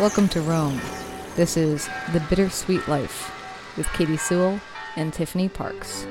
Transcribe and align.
Welcome 0.00 0.28
to 0.30 0.40
Rome. 0.40 0.80
This 1.36 1.56
is 1.56 1.88
The 2.12 2.18
Bittersweet 2.28 2.88
Life 2.88 3.30
with 3.76 3.86
Katy 3.92 4.16
Sewall 4.16 4.58
and 4.96 5.14
Tiffany 5.14 5.48
Parks. 5.48 6.04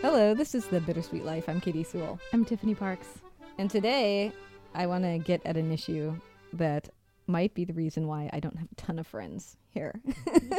Hello, 0.00 0.32
this 0.32 0.54
is 0.54 0.64
The 0.68 0.80
Bittersweet 0.80 1.22
Life. 1.22 1.46
I'm 1.46 1.60
Katy 1.60 1.84
Sewall. 1.84 2.18
I'm 2.32 2.46
Tiffany 2.46 2.74
Parks. 2.74 3.18
And 3.58 3.70
today 3.70 4.32
I 4.74 4.86
want 4.86 5.04
to 5.04 5.18
get 5.18 5.44
at 5.44 5.58
an 5.58 5.70
issue 5.70 6.18
that 6.54 6.88
might 7.26 7.52
be 7.52 7.66
the 7.66 7.74
reason 7.74 8.06
why 8.06 8.30
I 8.32 8.40
don't 8.40 8.56
have 8.56 8.72
a 8.72 8.74
ton 8.76 8.98
of 8.98 9.06
friends 9.06 9.58
here. 9.68 10.00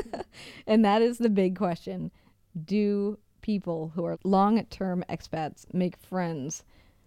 and 0.68 0.86
that 0.86 1.02
is 1.02 1.18
the 1.18 1.30
big 1.30 1.58
question 1.58 2.12
Do 2.64 3.18
people 3.42 3.92
who 3.96 4.06
are 4.06 4.18
long 4.24 4.64
term 4.66 5.04
expats 5.10 5.72
make 5.74 5.98
friends 5.98 6.64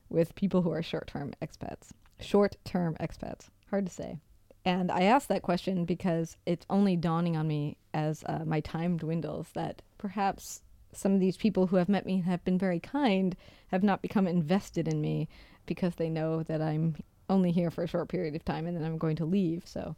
with 0.09 0.35
people 0.35 0.63
who 0.63 0.73
are 0.73 0.83
short 0.83 1.07
term 1.07 1.33
expats? 1.43 1.91
Short 2.21 2.57
term 2.65 2.97
expats. 3.01 3.49
Hard 3.71 3.87
to 3.87 3.93
say. 3.93 4.19
And 4.65 4.91
I 4.91 5.03
asked 5.03 5.29
that 5.29 5.43
question 5.43 5.85
because 5.85 6.37
it's 6.45 6.67
only 6.69 6.97
dawning 6.97 7.37
on 7.37 7.47
me 7.47 7.79
as 7.95 8.25
uh, 8.27 8.41
my 8.45 8.61
time 8.61 8.97
dwindles 8.99 9.49
that 9.55 9.83
perhaps 9.97 10.63
some 10.93 11.15
of 11.15 11.21
these 11.21 11.37
people 11.37 11.67
who 11.67 11.77
have 11.77 11.89
met 11.89 12.07
me 12.07 12.15
and 12.15 12.25
have 12.25 12.45
been 12.45 12.59
very 12.59 12.81
kind 12.81 13.37
have 13.69 13.83
not 13.83 14.03
become 14.03 14.27
invested 14.27 14.89
in 14.89 15.01
me 15.01 15.29
because 15.67 15.95
they 15.95 16.09
know 16.09 16.43
that 16.43 16.61
I'm 16.61 16.97
only 17.29 17.53
here 17.53 17.71
for 17.71 17.85
a 17.85 17.89
short 17.89 18.09
period 18.09 18.35
of 18.35 18.45
time 18.45 18.67
and 18.67 18.77
then 18.77 18.85
I'm 18.85 18.99
going 18.99 19.17
to 19.17 19.25
leave. 19.25 19.63
So 19.67 19.97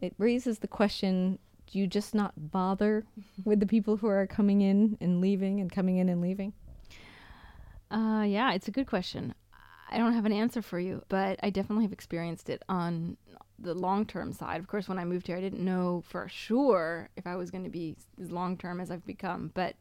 it 0.00 0.14
raises 0.18 0.58
the 0.58 0.68
question 0.68 1.38
do 1.70 1.78
you 1.78 1.86
just 1.86 2.14
not 2.14 2.32
bother 2.50 3.04
with 3.44 3.60
the 3.60 3.66
people 3.66 3.98
who 3.98 4.06
are 4.06 4.26
coming 4.26 4.62
in 4.62 4.96
and 5.00 5.20
leaving 5.20 5.60
and 5.60 5.70
coming 5.70 5.98
in 5.98 6.08
and 6.08 6.20
leaving? 6.20 6.52
Uh, 7.90 8.24
yeah, 8.26 8.52
it's 8.52 8.68
a 8.68 8.70
good 8.70 8.86
question. 8.86 9.34
I 9.90 9.98
don't 9.98 10.12
have 10.12 10.26
an 10.26 10.32
answer 10.32 10.62
for 10.62 10.78
you, 10.78 11.02
but 11.08 11.38
I 11.42 11.50
definitely 11.50 11.84
have 11.84 11.92
experienced 11.92 12.48
it 12.48 12.62
on 12.68 13.16
the 13.58 13.74
long 13.74 14.06
term 14.06 14.32
side. 14.32 14.60
Of 14.60 14.66
course, 14.68 14.88
when 14.88 14.98
I 14.98 15.04
moved 15.04 15.26
here, 15.26 15.36
I 15.36 15.40
didn't 15.40 15.64
know 15.64 16.02
for 16.06 16.28
sure 16.28 17.08
if 17.16 17.26
I 17.26 17.36
was 17.36 17.50
going 17.50 17.64
to 17.64 17.70
be 17.70 17.96
as 18.20 18.30
long 18.30 18.56
term 18.56 18.80
as 18.80 18.90
I've 18.90 19.06
become, 19.06 19.50
but 19.54 19.74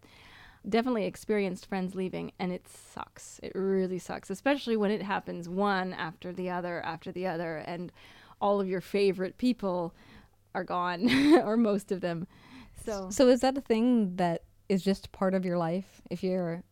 definitely 0.67 1.05
experienced 1.05 1.67
friends 1.67 1.95
leaving 1.95 2.31
and 2.39 2.51
it 2.51 2.67
sucks. 2.67 3.39
It 3.43 3.51
really 3.55 3.99
sucks, 3.99 4.29
especially 4.29 4.77
when 4.77 4.91
it 4.91 5.01
happens 5.01 5.47
one 5.47 5.93
after 5.93 6.33
the 6.33 6.49
other 6.49 6.83
after 6.83 7.11
the 7.11 7.27
other 7.27 7.57
and 7.57 7.91
all 8.41 8.59
of 8.59 8.67
your 8.67 8.81
favorite 8.81 9.37
people 9.37 9.93
are 10.53 10.63
gone 10.63 11.09
or 11.43 11.57
most 11.57 11.91
of 11.91 12.01
them. 12.01 12.27
So 12.85 13.09
So 13.09 13.27
is 13.27 13.41
that 13.41 13.57
a 13.57 13.61
thing 13.61 14.15
that 14.17 14.43
is 14.69 14.83
just 14.83 15.11
part 15.11 15.33
of 15.33 15.45
your 15.45 15.57
life? 15.57 16.01
If 16.09 16.23
you're 16.23 16.63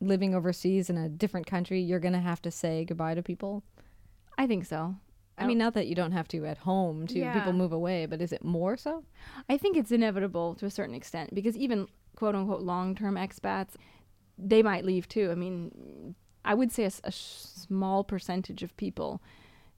living 0.00 0.34
overseas 0.34 0.88
in 0.90 0.96
a 0.96 1.08
different 1.08 1.46
country, 1.46 1.80
you're 1.80 1.98
going 2.00 2.12
to 2.14 2.20
have 2.20 2.40
to 2.42 2.50
say 2.50 2.84
goodbye 2.84 3.14
to 3.14 3.22
people? 3.22 3.62
I 4.36 4.46
think 4.46 4.64
so. 4.66 4.94
I 5.40 5.46
mean, 5.46 5.58
not 5.58 5.74
that 5.74 5.86
you 5.86 5.94
don't 5.94 6.10
have 6.12 6.26
to 6.28 6.44
at 6.46 6.58
home 6.58 7.06
to 7.08 7.20
Yeah. 7.20 7.32
people 7.32 7.52
move 7.52 7.72
away, 7.72 8.06
but 8.06 8.20
is 8.20 8.32
it 8.32 8.44
more 8.44 8.76
so? 8.76 9.04
I 9.48 9.56
think 9.56 9.76
it's 9.76 9.92
inevitable 9.92 10.56
to 10.56 10.66
a 10.66 10.70
certain 10.70 10.96
extent 10.96 11.32
because 11.32 11.56
even 11.56 11.86
quote 12.16 12.34
unquote 12.34 12.62
long 12.62 12.96
term 12.96 13.14
expats, 13.14 13.74
they 14.36 14.62
might 14.64 14.84
leave 14.84 15.08
too. 15.08 15.30
I 15.30 15.36
mean, 15.36 16.16
I 16.44 16.54
would 16.54 16.72
say 16.72 16.84
a 16.84 17.12
small 17.12 18.02
percentage 18.02 18.64
of 18.64 18.76
people 18.76 19.22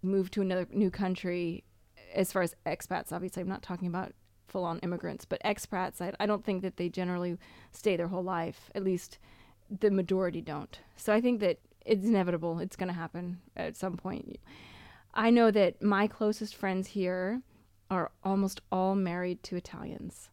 move 0.02 0.30
to 0.30 0.41
another 0.41 0.66
new 0.70 0.91
country 0.91 1.64
as 2.14 2.32
far 2.32 2.41
as 2.41 2.54
expats. 2.64 3.12
Obviously, 3.12 3.42
I'm 3.42 3.48
not 3.48 3.62
talking 3.62 3.88
about 3.88 4.12
full 4.48 4.64
on 4.64 4.78
immigrants, 4.80 5.24
but 5.26 5.42
expats, 5.44 6.00
I, 6.00 6.12
I 6.18 6.24
don't 6.26 6.44
think 6.44 6.62
that 6.62 6.76
they 6.78 6.88
generally 6.88 7.36
stay 7.70 7.96
their 7.96 8.08
whole 8.08 8.24
life. 8.24 8.70
At 8.74 8.82
least 8.82 9.18
the 9.78 9.91
majority 9.91 10.41
don't. 10.41 10.78
So 10.97 11.12
I 11.12 11.20
think 11.20 11.41
that 11.41 11.58
it's 11.84 12.04
inevitable. 12.04 12.58
It's 12.58 12.76
going 12.76 12.88
to 12.88 12.94
happen 12.94 13.41
at 13.56 13.76
some 13.76 13.97
point. 13.97 14.38
I 15.14 15.31
know 15.31 15.50
that 15.50 15.82
my 15.82 16.06
closest 16.06 16.54
friends 16.54 16.88
here 16.88 17.42
are 17.91 18.10
almost 18.22 18.60
all 18.70 18.94
married 18.94 19.42
to 19.44 19.56
Italians. 19.56 20.30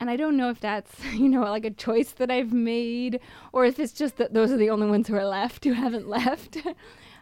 And 0.00 0.10
I 0.10 0.16
don't 0.16 0.36
know 0.36 0.50
if 0.50 0.60
that's, 0.60 1.04
you 1.12 1.28
know, 1.28 1.42
like 1.42 1.64
a 1.64 1.70
choice 1.70 2.12
that 2.12 2.30
I've 2.30 2.52
made 2.52 3.20
or 3.52 3.64
if 3.64 3.78
it's 3.78 3.92
just 3.92 4.16
that 4.16 4.34
those 4.34 4.50
are 4.50 4.56
the 4.56 4.70
only 4.70 4.86
ones 4.86 5.08
who 5.08 5.16
are 5.16 5.26
left 5.26 5.64
who 5.64 5.72
haven't 5.72 6.08
left. 6.18 6.58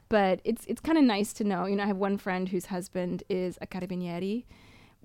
but 0.08 0.40
it's 0.44 0.64
it's 0.66 0.80
kind 0.80 0.98
of 0.98 1.04
nice 1.04 1.32
to 1.34 1.44
know. 1.44 1.66
You 1.66 1.76
know, 1.76 1.84
I 1.84 1.86
have 1.86 1.96
one 1.96 2.18
friend 2.18 2.48
whose 2.48 2.66
husband 2.66 3.22
is 3.28 3.58
a 3.60 3.66
carabinieri. 3.66 4.44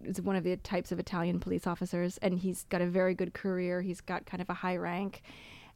It's 0.03 0.21
one 0.21 0.35
of 0.35 0.43
the 0.43 0.55
types 0.57 0.91
of 0.91 0.99
Italian 0.99 1.39
police 1.39 1.67
officers 1.67 2.17
and 2.19 2.39
he's 2.39 2.65
got 2.69 2.81
a 2.81 2.85
very 2.85 3.13
good 3.13 3.33
career. 3.33 3.81
He's 3.81 4.01
got 4.01 4.25
kind 4.25 4.41
of 4.41 4.49
a 4.49 4.55
high 4.55 4.77
rank 4.77 5.21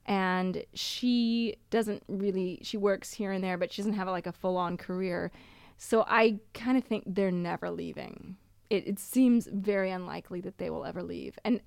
and 0.06 0.64
she 0.74 1.56
doesn't 1.70 2.04
really 2.08 2.60
she 2.62 2.78
works 2.78 3.14
here 3.14 3.32
and 3.32 3.44
there 3.44 3.58
but 3.58 3.72
she 3.72 3.82
doesn't 3.82 3.94
have 3.94 4.08
like 4.08 4.28
a 4.28 4.32
full-on 4.32 4.78
career. 4.78 5.32
So 5.78 6.04
i 6.08 6.40
kind 6.54 6.78
of 6.78 6.84
think 6.84 7.04
they're 7.08 7.32
never 7.32 7.72
leaving. 7.72 8.38
It, 8.70 8.88
it 8.88 9.00
seems 9.00 9.48
very 9.52 9.92
unlikely 9.92 10.42
that 10.42 10.58
they 10.58 10.70
will 10.70 10.86
ever 10.86 11.04
leave. 11.04 11.38
And 11.46 11.62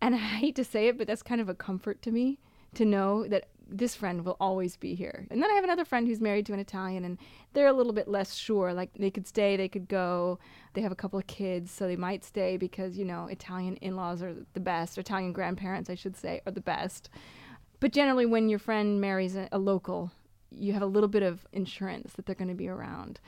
and 0.00 0.14
i 0.14 0.18
hate 0.18 0.56
to 0.56 0.64
say 0.64 0.88
it 0.88 0.98
but 0.98 1.06
that's 1.06 1.22
kind 1.22 1.40
of 1.40 1.48
a 1.48 1.54
comfort 1.54 2.02
to 2.02 2.12
me 2.12 2.38
to 2.74 2.84
know 2.84 3.26
that 3.28 3.48
this 3.66 3.94
friend 3.94 4.24
will 4.24 4.36
always 4.40 4.76
be 4.76 4.94
here. 4.94 5.26
And 5.30 5.42
then 5.42 5.50
i 5.50 5.54
have 5.54 5.64
another 5.64 5.84
friend 5.84 6.06
who's 6.06 6.20
married 6.20 6.46
to 6.46 6.52
an 6.52 6.60
italian 6.60 7.04
and 7.04 7.18
they're 7.54 7.66
a 7.66 7.72
little 7.72 7.92
bit 7.92 8.06
less 8.06 8.34
sure. 8.34 8.72
Like 8.72 8.90
they 8.96 9.10
could 9.10 9.26
stay 9.26 9.56
they 9.56 9.68
could 9.68 9.88
go. 9.88 10.38
They 10.74 10.80
have 10.82 10.92
a 10.92 10.96
couple 10.96 11.18
of 11.18 11.26
kids 11.26 11.72
so 11.72 11.86
they 11.88 11.96
might 11.96 12.24
stay 12.24 12.56
because 12.56 12.96
you 12.96 13.04
know 13.04 13.26
italian 13.26 13.76
in-laws 13.76 14.22
are 14.22 14.34
the 14.52 14.60
best. 14.60 14.96
Or 14.96 15.00
italian 15.00 15.32
grandparents 15.32 15.90
i 15.90 15.96
should 15.96 16.16
say 16.16 16.40
are 16.46 16.52
the 16.52 16.60
best 16.60 17.10
but 17.84 17.92
generally, 17.92 18.24
when 18.24 18.48
your 18.48 18.58
friend 18.58 18.98
marries 18.98 19.36
a, 19.36 19.46
a 19.52 19.58
local, 19.58 20.10
you 20.50 20.72
have 20.72 20.80
a 20.80 20.86
little 20.86 21.06
bit 21.06 21.22
of 21.22 21.46
insurance 21.52 22.14
that 22.14 22.24
they're 22.24 22.34
going 22.34 22.48
to 22.48 22.54
be 22.54 22.66
around. 22.66 23.20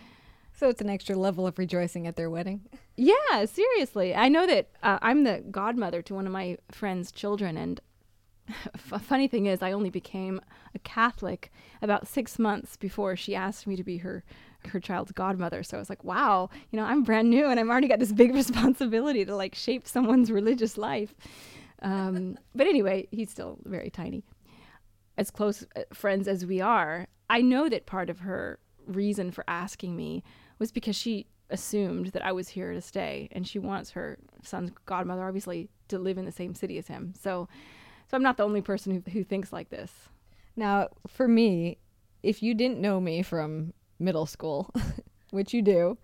So 0.55 0.71
it's 0.71 0.81
an 0.81 0.89
extra 0.89 1.15
level 1.15 1.47
of 1.47 1.59
rejoicing 1.59 2.07
at 2.07 2.17
their 2.17 2.31
wedding. 2.31 2.63
Yeah, 2.97 3.45
seriously. 3.45 4.15
I 4.15 4.31
know 4.31 4.47
that 4.47 4.71
uh, 4.83 4.99
I'm 5.03 5.25
the 5.25 5.45
godmother 5.51 6.01
to 6.01 6.15
one 6.15 6.25
of 6.27 6.33
my 6.33 6.57
friend's 6.73 7.13
children, 7.13 7.59
and 7.59 7.83
a 8.93 8.99
funny 8.99 9.29
thing 9.29 9.45
is, 9.45 9.61
I 9.61 9.73
only 9.73 9.91
became 9.91 10.41
a 10.75 10.79
Catholic 10.79 11.53
about 11.83 12.09
six 12.09 12.39
months 12.39 12.79
before 12.79 13.15
she 13.15 13.35
asked 13.35 13.67
me 13.67 13.77
to 13.77 13.85
be 13.85 13.99
her 13.99 14.25
her 14.69 14.81
child's 14.81 15.13
godmother. 15.13 15.65
So 15.65 15.77
I 15.77 15.81
was 15.81 15.91
like, 15.91 16.03
wow, 16.03 16.49
you 16.71 16.79
know, 16.79 16.87
I'm 16.87 17.03
brand 17.03 17.29
new, 17.29 17.45
and 17.45 17.61
I've 17.61 17.69
already 17.69 17.89
got 17.89 17.99
this 17.99 18.11
big 18.11 18.35
responsibility 18.43 19.27
to 19.27 19.37
like 19.37 19.55
shape 19.55 19.87
someone's 19.87 20.31
religious 20.41 20.79
life. 20.79 21.15
Um, 21.83 22.39
but 22.55 22.67
anyway, 22.67 23.07
he's 23.11 23.31
still 23.31 23.59
very 23.67 23.91
tiny. 23.91 24.25
As 25.19 25.31
close 25.31 25.65
uh, 25.77 25.83
friends 25.93 26.29
as 26.29 26.45
we 26.45 26.61
are, 26.61 27.07
I 27.31 27.41
know 27.41 27.69
that 27.69 27.87
part 27.87 28.11
of 28.11 28.21
her 28.21 28.59
reason 28.87 29.31
for 29.31 29.45
asking 29.49 29.97
me 29.97 30.23
was 30.59 30.71
because 30.73 30.97
she 30.97 31.27
assumed 31.51 32.09
that 32.09 32.25
I 32.25 32.33
was 32.33 32.49
here 32.49 32.73
to 32.73 32.81
stay 32.81 33.29
and 33.33 33.47
she 33.47 33.59
wants 33.59 33.91
her 33.93 34.19
son's 34.43 34.71
godmother 34.85 35.25
obviously 35.25 35.69
to 35.89 35.99
live 35.99 36.19
in 36.19 36.25
the 36.25 36.33
same 36.33 36.55
city 36.55 36.77
as 36.79 36.89
him. 36.89 37.15
So 37.21 37.49
so 38.09 38.17
I'm 38.17 38.23
not 38.23 38.37
the 38.37 38.45
only 38.45 38.61
person 38.63 38.93
who 38.93 39.11
who 39.11 39.25
thinks 39.25 39.53
like 39.53 39.71
this. 39.71 39.91
Now, 40.57 40.89
for 41.07 41.29
me, 41.29 41.79
if 42.23 42.43
you 42.43 42.55
didn't 42.55 42.81
know 42.81 43.01
me 43.01 43.23
from 43.23 43.73
middle 43.99 44.27
school, 44.27 44.71
which 45.31 45.53
you 45.55 45.63
do, 45.63 45.99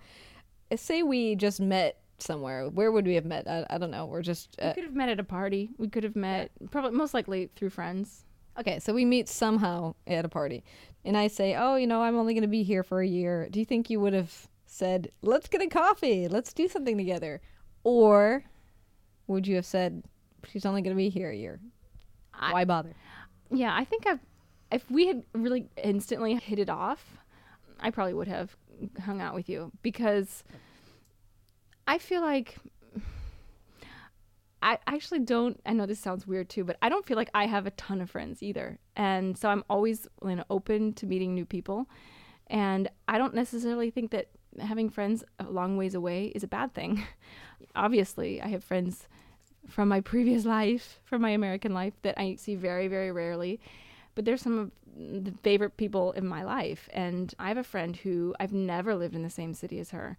uh, 0.71 0.77
say 0.77 1.03
we 1.03 1.35
just 1.37 1.61
met 1.61 1.99
somewhere, 2.19 2.69
where 2.69 2.93
would 2.93 3.07
we 3.07 3.15
have 3.15 3.25
met? 3.25 3.49
I, 3.49 3.67
I 3.71 3.79
don't 3.79 3.91
know. 3.91 4.07
We're 4.07 4.23
just. 4.23 4.57
We 4.61 4.69
Uh, 4.69 4.75
could 4.75 4.85
have 4.85 4.95
met 4.95 5.09
at 5.09 5.19
a 5.21 5.25
party. 5.25 5.71
We 5.79 5.89
could 5.89 6.05
have 6.05 6.17
met 6.17 6.51
probably 6.71 6.97
most 6.97 7.15
likely 7.15 7.51
through 7.57 7.71
friends. 7.71 8.25
Okay, 8.59 8.79
so 8.79 8.93
we 8.93 9.05
meet 9.05 9.29
somehow 9.29 9.95
at 10.07 10.25
a 10.25 10.29
party. 10.29 10.65
And 11.05 11.17
I 11.17 11.27
say, 11.29 11.57
oh, 11.57 11.77
you 11.77 11.87
know, 11.87 12.03
I'm 12.03 12.17
only 12.17 12.35
going 12.35 12.43
to 12.43 12.49
be 12.49 12.63
here 12.63 12.83
for 12.83 13.01
a 13.01 13.07
year. 13.07 13.49
Do 13.51 13.59
you 13.59 13.65
think 13.65 13.91
you 13.91 13.99
would 14.01 14.13
have 14.13 14.49
said, 14.67 15.11
let's 15.23 15.49
get 15.49 15.61
a 15.63 15.67
coffee, 15.67 16.29
let's 16.29 16.53
do 16.53 16.69
something 16.69 16.97
together? 16.97 17.41
Or 17.85 18.45
would 19.27 19.47
you 19.47 19.57
have 19.57 19.67
said, 19.67 20.03
she's 20.49 20.65
only 20.65 20.83
going 20.83 20.95
to 20.95 20.99
be 20.99 21.09
here 21.09 21.31
a 21.31 21.37
year? 21.37 21.61
I- 22.35 22.53
Why 22.53 22.65
bother? 22.65 22.95
Yeah, 23.51 23.75
I 23.75 23.85
think 23.85 24.07
I've, 24.07 24.21
if 24.71 24.91
we 24.91 25.09
had 25.09 25.25
really 25.35 25.69
instantly 25.83 26.35
hit 26.37 26.59
it 26.59 26.71
off, 26.71 27.19
I 27.81 27.91
probably 27.91 28.15
would 28.15 28.29
have 28.29 28.57
hung 29.05 29.21
out 29.21 29.35
with 29.35 29.49
you 29.49 29.73
because 29.83 30.43
I 31.87 31.99
feel 31.99 32.23
like 32.23 32.57
I 34.63 34.79
actually 34.87 35.21
don't. 35.21 35.61
I 35.67 35.73
know 35.73 35.87
this 35.87 35.99
sounds 35.99 36.27
weird 36.27 36.49
too, 36.49 36.65
but 36.65 36.77
I 36.81 36.89
don't 36.89 37.05
feel 37.05 37.17
like 37.17 37.31
I 37.35 37.47
have 37.47 37.67
a 37.67 37.73
ton 37.73 38.01
of 38.01 38.11
friends 38.11 38.43
either, 38.43 38.79
and 38.97 39.37
so 39.37 39.49
I'm 39.49 39.65
always 39.69 40.07
you 40.25 40.37
know, 40.37 40.45
open 40.49 40.93
to 40.95 41.07
meeting 41.07 41.35
new 41.35 41.45
people, 41.45 41.87
and 42.47 42.89
I 43.09 43.19
don't 43.19 43.35
necessarily 43.35 43.91
think 43.91 44.13
that 44.13 44.29
having 44.61 44.91
friends 44.91 45.25
a 45.39 45.45
long 45.45 45.77
ways 45.77 45.95
away 45.95 46.27
is 46.27 46.43
a 46.43 46.49
bad 46.49 46.75
thing. 46.75 47.03
Obviously, 47.75 48.41
I 48.41 48.49
have 48.49 48.65
friends 48.65 49.09
from 49.69 49.89
my 49.89 50.01
previous 50.01 50.45
life, 50.59 51.01
from 51.05 51.23
my 51.23 51.31
American 51.31 51.75
life, 51.75 51.95
that 52.03 52.19
I 52.19 52.37
see 52.37 52.55
very, 52.55 52.89
very 52.89 53.13
rarely. 53.13 53.61
But 54.15 54.27
they're 54.27 54.37
some 54.37 54.59
of 54.59 54.71
the 54.95 55.33
favorite 55.43 55.77
people 55.77 56.13
in 56.13 56.27
my 56.27 56.45
life. 56.45 56.89
And 56.93 57.35
I 57.39 57.49
have 57.49 57.57
a 57.57 57.65
friend 57.65 57.97
who 57.97 58.35
I've 58.39 58.53
never 58.53 58.95
lived 58.95 59.15
in 59.15 59.23
the 59.23 59.31
same 59.31 59.55
city 59.55 59.79
as 59.79 59.91
her. 59.91 60.19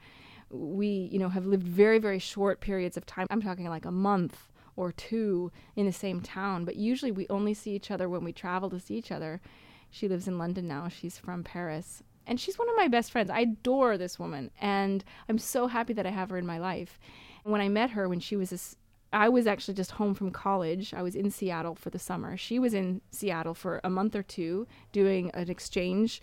We, 0.50 1.10
you 1.12 1.20
know, 1.20 1.30
have 1.30 1.46
lived 1.46 1.68
very, 1.68 2.00
very 2.00 2.20
short 2.20 2.60
periods 2.60 2.98
of 2.98 3.06
time. 3.06 3.28
I'm 3.30 3.42
talking 3.42 3.68
like 3.70 3.86
a 3.86 3.92
month 3.92 4.50
or 4.76 4.92
two 4.92 5.52
in 5.76 5.86
the 5.86 5.94
same 5.94 6.22
town, 6.22 6.66
but 6.66 6.76
usually 6.76 7.12
we 7.12 7.28
only 7.30 7.54
see 7.54 7.76
each 7.76 7.92
other 7.92 8.10
when 8.10 8.24
we 8.24 8.34
travel 8.34 8.70
to 8.72 8.80
see 8.80 8.96
each 8.96 9.12
other. 9.12 9.42
She 9.90 10.08
lives 10.08 10.28
in 10.28 10.38
London 10.38 10.68
now. 10.68 10.88
She's 10.88 11.18
from 11.18 11.44
Paris. 11.44 12.02
And 12.26 12.40
she's 12.40 12.58
one 12.58 12.70
of 12.70 12.76
my 12.76 12.88
best 12.88 13.12
friends. 13.12 13.30
I 13.30 13.42
adore 13.42 13.98
this 13.98 14.18
woman. 14.18 14.50
And 14.60 15.04
I'm 15.30 15.38
so 15.38 15.68
happy 15.68 15.94
that 15.94 16.06
I 16.06 16.12
have 16.12 16.30
her 16.30 16.38
in 16.38 16.46
my 16.46 16.58
life. 16.58 17.00
When 17.44 17.62
I 17.62 17.70
met 17.70 17.92
her 17.92 18.08
when 18.08 18.20
she 18.20 18.36
was 18.36 18.78
I 19.12 19.30
was 19.30 19.46
actually 19.46 19.76
just 19.76 19.92
home 19.92 20.16
from 20.16 20.32
college. 20.32 20.92
I 20.94 21.04
was 21.04 21.16
in 21.16 21.30
Seattle 21.30 21.76
for 21.76 21.92
the 21.92 22.00
summer. 22.00 22.36
She 22.36 22.58
was 22.58 22.74
in 22.74 23.02
Seattle 23.12 23.54
for 23.54 23.80
a 23.84 23.90
month 23.90 24.16
or 24.16 24.24
two 24.24 24.66
doing 24.92 25.30
an 25.36 25.52
exchange. 25.52 26.22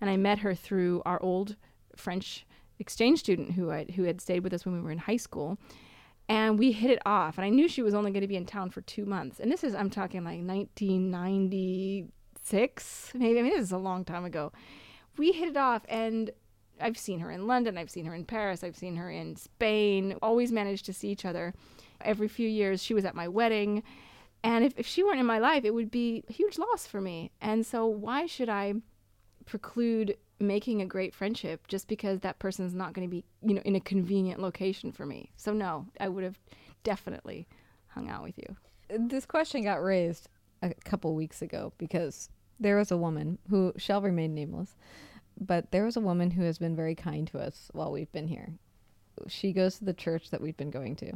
And 0.00 0.08
I 0.08 0.16
met 0.16 0.38
her 0.38 0.54
through 0.54 1.02
our 1.04 1.22
old 1.22 1.56
French 1.96 2.46
exchange 2.80 3.20
student 3.20 3.52
who, 3.52 3.70
I, 3.70 3.84
who 3.94 4.04
had 4.04 4.20
stayed 4.20 4.42
with 4.42 4.52
us 4.52 4.64
when 4.64 4.74
we 4.74 4.80
were 4.80 4.90
in 4.90 4.98
high 4.98 5.18
school 5.18 5.58
and 6.30 6.58
we 6.58 6.72
hit 6.72 6.90
it 6.90 7.02
off 7.04 7.36
and 7.36 7.44
i 7.44 7.50
knew 7.50 7.68
she 7.68 7.82
was 7.82 7.92
only 7.92 8.10
going 8.10 8.22
to 8.22 8.28
be 8.28 8.36
in 8.36 8.46
town 8.46 8.70
for 8.70 8.80
two 8.82 9.04
months 9.04 9.40
and 9.40 9.50
this 9.50 9.64
is 9.64 9.74
i'm 9.74 9.90
talking 9.90 10.22
like 10.24 10.40
1996 10.40 13.12
maybe 13.14 13.38
i 13.38 13.42
mean 13.42 13.52
this 13.52 13.62
is 13.62 13.72
a 13.72 13.78
long 13.78 14.04
time 14.04 14.24
ago. 14.24 14.52
We 15.18 15.32
hit 15.32 15.48
it 15.48 15.56
off 15.56 15.82
and 15.88 16.30
i've 16.80 16.96
seen 16.96 17.18
her 17.18 17.28
in 17.30 17.46
london 17.46 17.76
i've 17.76 17.90
seen 17.90 18.06
her 18.06 18.14
in 18.14 18.24
paris 18.24 18.64
i've 18.64 18.76
seen 18.76 18.96
her 18.96 19.10
in 19.10 19.36
spain 19.36 20.14
always 20.22 20.50
managed 20.52 20.86
to 20.86 20.94
see 20.94 21.08
each 21.08 21.26
other. 21.26 21.52
Every 22.00 22.28
few 22.28 22.48
years 22.48 22.82
she 22.82 22.94
was 22.94 23.04
at 23.04 23.14
my 23.14 23.28
wedding 23.28 23.82
and 24.42 24.64
if, 24.64 24.72
if 24.78 24.86
she 24.86 25.02
weren't 25.02 25.20
in 25.20 25.26
my 25.26 25.38
life 25.38 25.64
it 25.64 25.74
would 25.74 25.90
be 25.90 26.24
a 26.28 26.32
huge 26.32 26.58
loss 26.58 26.86
for 26.86 27.00
me. 27.00 27.32
And 27.40 27.66
so 27.66 27.86
why 27.86 28.26
should 28.26 28.48
i 28.48 28.74
preclude 29.44 30.16
making 30.40 30.80
a 30.80 30.86
great 30.86 31.14
friendship 31.14 31.66
just 31.68 31.86
because 31.86 32.20
that 32.20 32.38
person's 32.38 32.74
not 32.74 32.92
going 32.92 33.06
to 33.06 33.10
be, 33.10 33.24
you 33.42 33.54
know, 33.54 33.62
in 33.64 33.76
a 33.76 33.80
convenient 33.80 34.40
location 34.40 34.90
for 34.90 35.06
me. 35.06 35.30
So 35.36 35.52
no, 35.52 35.86
I 35.98 36.08
would 36.08 36.24
have 36.24 36.38
definitely 36.82 37.46
hung 37.88 38.08
out 38.08 38.22
with 38.22 38.38
you. 38.38 38.56
This 38.88 39.26
question 39.26 39.62
got 39.62 39.82
raised 39.82 40.28
a 40.62 40.74
couple 40.84 41.14
weeks 41.14 41.42
ago 41.42 41.72
because 41.78 42.28
there 42.58 42.76
was 42.76 42.90
a 42.90 42.96
woman 42.96 43.38
who 43.48 43.72
shall 43.76 44.02
remain 44.02 44.34
nameless, 44.34 44.76
but 45.40 45.70
there 45.70 45.84
was 45.84 45.96
a 45.96 46.00
woman 46.00 46.30
who 46.30 46.42
has 46.42 46.58
been 46.58 46.76
very 46.76 46.94
kind 46.94 47.26
to 47.28 47.38
us 47.38 47.70
while 47.72 47.92
we've 47.92 48.12
been 48.12 48.28
here. 48.28 48.52
She 49.28 49.52
goes 49.52 49.78
to 49.78 49.84
the 49.84 49.94
church 49.94 50.30
that 50.30 50.40
we've 50.40 50.56
been 50.56 50.70
going 50.70 50.96
to. 50.96 51.12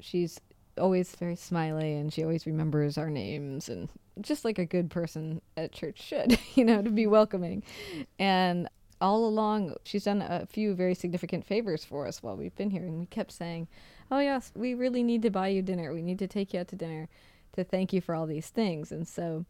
She's 0.00 0.40
always 0.78 1.14
very 1.16 1.36
smiley 1.36 1.94
and 1.94 2.12
she 2.12 2.22
always 2.22 2.46
remembers 2.46 2.98
our 2.98 3.10
names 3.10 3.68
and 3.68 3.88
just 4.20 4.44
like 4.44 4.58
a 4.58 4.66
good 4.66 4.90
person 4.90 5.40
at 5.56 5.72
church 5.72 6.00
should, 6.00 6.38
you 6.54 6.64
know, 6.64 6.82
to 6.82 6.90
be 6.90 7.06
welcoming. 7.06 7.62
And 8.18 8.68
all 9.00 9.26
along, 9.26 9.74
she's 9.84 10.04
done 10.04 10.22
a 10.22 10.46
few 10.46 10.74
very 10.74 10.94
significant 10.94 11.44
favors 11.44 11.84
for 11.84 12.06
us 12.06 12.22
while 12.22 12.36
we've 12.36 12.54
been 12.54 12.70
here. 12.70 12.84
And 12.84 13.00
we 13.00 13.06
kept 13.06 13.32
saying, 13.32 13.68
Oh, 14.10 14.18
yes, 14.18 14.52
we 14.54 14.74
really 14.74 15.02
need 15.02 15.22
to 15.22 15.30
buy 15.30 15.48
you 15.48 15.62
dinner. 15.62 15.92
We 15.92 16.02
need 16.02 16.18
to 16.18 16.28
take 16.28 16.52
you 16.52 16.60
out 16.60 16.68
to 16.68 16.76
dinner 16.76 17.08
to 17.54 17.64
thank 17.64 17.92
you 17.92 18.00
for 18.00 18.14
all 18.14 18.26
these 18.26 18.48
things. 18.48 18.92
And 18.92 19.08
so, 19.08 19.44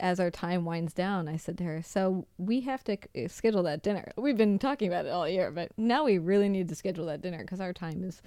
as 0.00 0.18
our 0.18 0.30
time 0.30 0.64
winds 0.64 0.94
down, 0.94 1.28
I 1.28 1.36
said 1.36 1.58
to 1.58 1.64
her, 1.64 1.82
So 1.82 2.26
we 2.38 2.62
have 2.62 2.82
to 2.84 2.98
schedule 3.28 3.62
that 3.64 3.82
dinner. 3.82 4.12
We've 4.16 4.36
been 4.36 4.58
talking 4.58 4.88
about 4.88 5.06
it 5.06 5.10
all 5.10 5.28
year, 5.28 5.50
but 5.50 5.70
now 5.76 6.04
we 6.04 6.18
really 6.18 6.48
need 6.48 6.68
to 6.70 6.74
schedule 6.74 7.06
that 7.06 7.20
dinner 7.20 7.38
because 7.38 7.60
our 7.60 7.74
time 7.74 8.02
is 8.02 8.22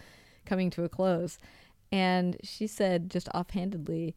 coming 0.45 0.69
to 0.71 0.83
a 0.83 0.89
close. 0.89 1.39
And 1.93 2.37
she 2.43 2.65
said, 2.65 3.11
just 3.11 3.29
offhandedly, 3.35 4.15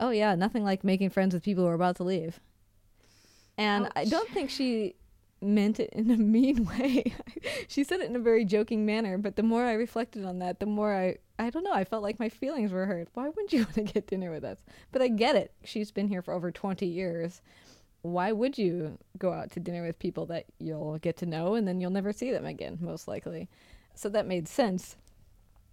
Oh 0.00 0.10
yeah, 0.10 0.34
nothing 0.34 0.64
like 0.64 0.84
making 0.84 1.10
friends 1.10 1.34
with 1.34 1.42
people 1.42 1.64
who 1.64 1.70
are 1.70 1.74
about 1.74 1.96
to 1.96 2.04
leave. 2.04 2.40
And 3.58 3.86
Ouch. 3.86 3.92
I 3.96 4.04
don't 4.06 4.30
think 4.30 4.48
she 4.48 4.94
meant 5.42 5.80
it 5.80 5.90
in 5.92 6.10
a 6.10 6.16
mean 6.16 6.64
way. 6.64 7.12
she 7.68 7.84
said 7.84 8.00
it 8.00 8.08
in 8.08 8.16
a 8.16 8.20
very 8.20 8.44
joking 8.44 8.86
manner, 8.86 9.18
but 9.18 9.36
the 9.36 9.42
more 9.42 9.64
I 9.64 9.72
reflected 9.72 10.24
on 10.24 10.38
that, 10.38 10.60
the 10.60 10.66
more 10.66 10.94
I 10.94 11.16
I 11.38 11.50
don't 11.50 11.62
know, 11.62 11.72
I 11.72 11.84
felt 11.84 12.02
like 12.02 12.18
my 12.18 12.28
feelings 12.28 12.72
were 12.72 12.86
hurt. 12.86 13.08
Why 13.14 13.28
wouldn't 13.28 13.52
you 13.52 13.60
want 13.64 13.74
to 13.74 13.82
get 13.82 14.06
dinner 14.06 14.30
with 14.30 14.44
us? 14.44 14.58
But 14.90 15.02
I 15.02 15.08
get 15.08 15.36
it. 15.36 15.52
She's 15.64 15.90
been 15.90 16.08
here 16.08 16.22
for 16.22 16.32
over 16.32 16.50
20 16.50 16.86
years. 16.86 17.42
Why 18.02 18.32
would 18.32 18.56
you 18.56 18.98
go 19.18 19.32
out 19.32 19.50
to 19.52 19.60
dinner 19.60 19.84
with 19.84 19.98
people 19.98 20.26
that 20.26 20.46
you'll 20.58 20.98
get 20.98 21.16
to 21.18 21.26
know 21.26 21.54
and 21.54 21.66
then 21.66 21.80
you'll 21.80 21.90
never 21.90 22.12
see 22.12 22.30
them 22.30 22.46
again, 22.46 22.78
most 22.80 23.08
likely? 23.08 23.48
So 23.94 24.08
that 24.08 24.26
made 24.26 24.48
sense. 24.48 24.96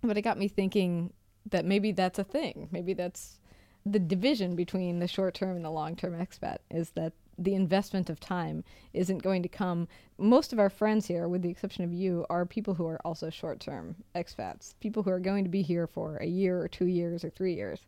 But 0.07 0.17
it 0.17 0.21
got 0.21 0.37
me 0.37 0.47
thinking 0.47 1.13
that 1.49 1.65
maybe 1.65 1.91
that's 1.91 2.19
a 2.19 2.23
thing. 2.23 2.69
Maybe 2.71 2.93
that's 2.93 3.39
the 3.85 3.99
division 3.99 4.55
between 4.55 4.99
the 4.99 5.07
short 5.07 5.35
term 5.35 5.55
and 5.55 5.65
the 5.65 5.69
long 5.69 5.95
term 5.95 6.13
expat 6.13 6.57
is 6.71 6.91
that 6.91 7.13
the 7.37 7.53
investment 7.53 8.09
of 8.09 8.19
time 8.19 8.63
isn't 8.93 9.19
going 9.19 9.43
to 9.43 9.49
come. 9.49 9.87
Most 10.17 10.53
of 10.53 10.59
our 10.59 10.69
friends 10.69 11.05
here, 11.05 11.27
with 11.27 11.41
the 11.41 11.49
exception 11.49 11.83
of 11.83 11.93
you, 11.93 12.25
are 12.29 12.45
people 12.45 12.73
who 12.73 12.87
are 12.87 12.99
also 13.05 13.29
short 13.29 13.59
term 13.59 13.95
expats, 14.15 14.73
people 14.79 15.03
who 15.03 15.09
are 15.09 15.19
going 15.19 15.43
to 15.43 15.49
be 15.49 15.61
here 15.61 15.85
for 15.85 16.17
a 16.17 16.25
year 16.25 16.59
or 16.59 16.67
two 16.67 16.85
years 16.85 17.23
or 17.23 17.29
three 17.29 17.53
years. 17.53 17.81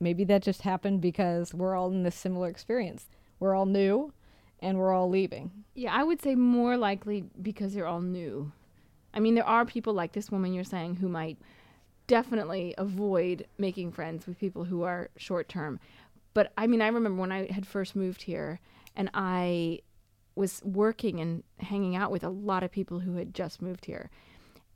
Maybe 0.00 0.24
that 0.24 0.42
just 0.42 0.62
happened 0.62 1.00
because 1.00 1.54
we're 1.54 1.76
all 1.76 1.92
in 1.92 2.02
this 2.02 2.16
similar 2.16 2.48
experience. 2.48 3.06
We're 3.38 3.54
all 3.54 3.66
new 3.66 4.12
and 4.60 4.78
we're 4.78 4.92
all 4.92 5.08
leaving. 5.08 5.50
Yeah, 5.74 5.94
I 5.94 6.02
would 6.02 6.22
say 6.22 6.34
more 6.34 6.76
likely 6.76 7.24
because 7.40 7.74
you're 7.74 7.86
all 7.86 8.00
new. 8.00 8.52
I 9.14 9.20
mean, 9.20 9.34
there 9.34 9.46
are 9.46 9.64
people 9.64 9.92
like 9.92 10.12
this 10.12 10.30
woman 10.30 10.52
you're 10.52 10.64
saying 10.64 10.96
who 10.96 11.08
might 11.08 11.38
definitely 12.06 12.74
avoid 12.78 13.46
making 13.58 13.92
friends 13.92 14.26
with 14.26 14.38
people 14.38 14.64
who 14.64 14.82
are 14.82 15.10
short 15.16 15.48
term. 15.48 15.78
But 16.34 16.52
I 16.56 16.66
mean, 16.66 16.82
I 16.82 16.88
remember 16.88 17.20
when 17.20 17.32
I 17.32 17.50
had 17.52 17.66
first 17.66 17.94
moved 17.94 18.22
here 18.22 18.60
and 18.96 19.10
I 19.14 19.80
was 20.34 20.62
working 20.64 21.20
and 21.20 21.42
hanging 21.58 21.94
out 21.94 22.10
with 22.10 22.24
a 22.24 22.30
lot 22.30 22.62
of 22.62 22.72
people 22.72 23.00
who 23.00 23.16
had 23.16 23.34
just 23.34 23.60
moved 23.60 23.84
here. 23.84 24.10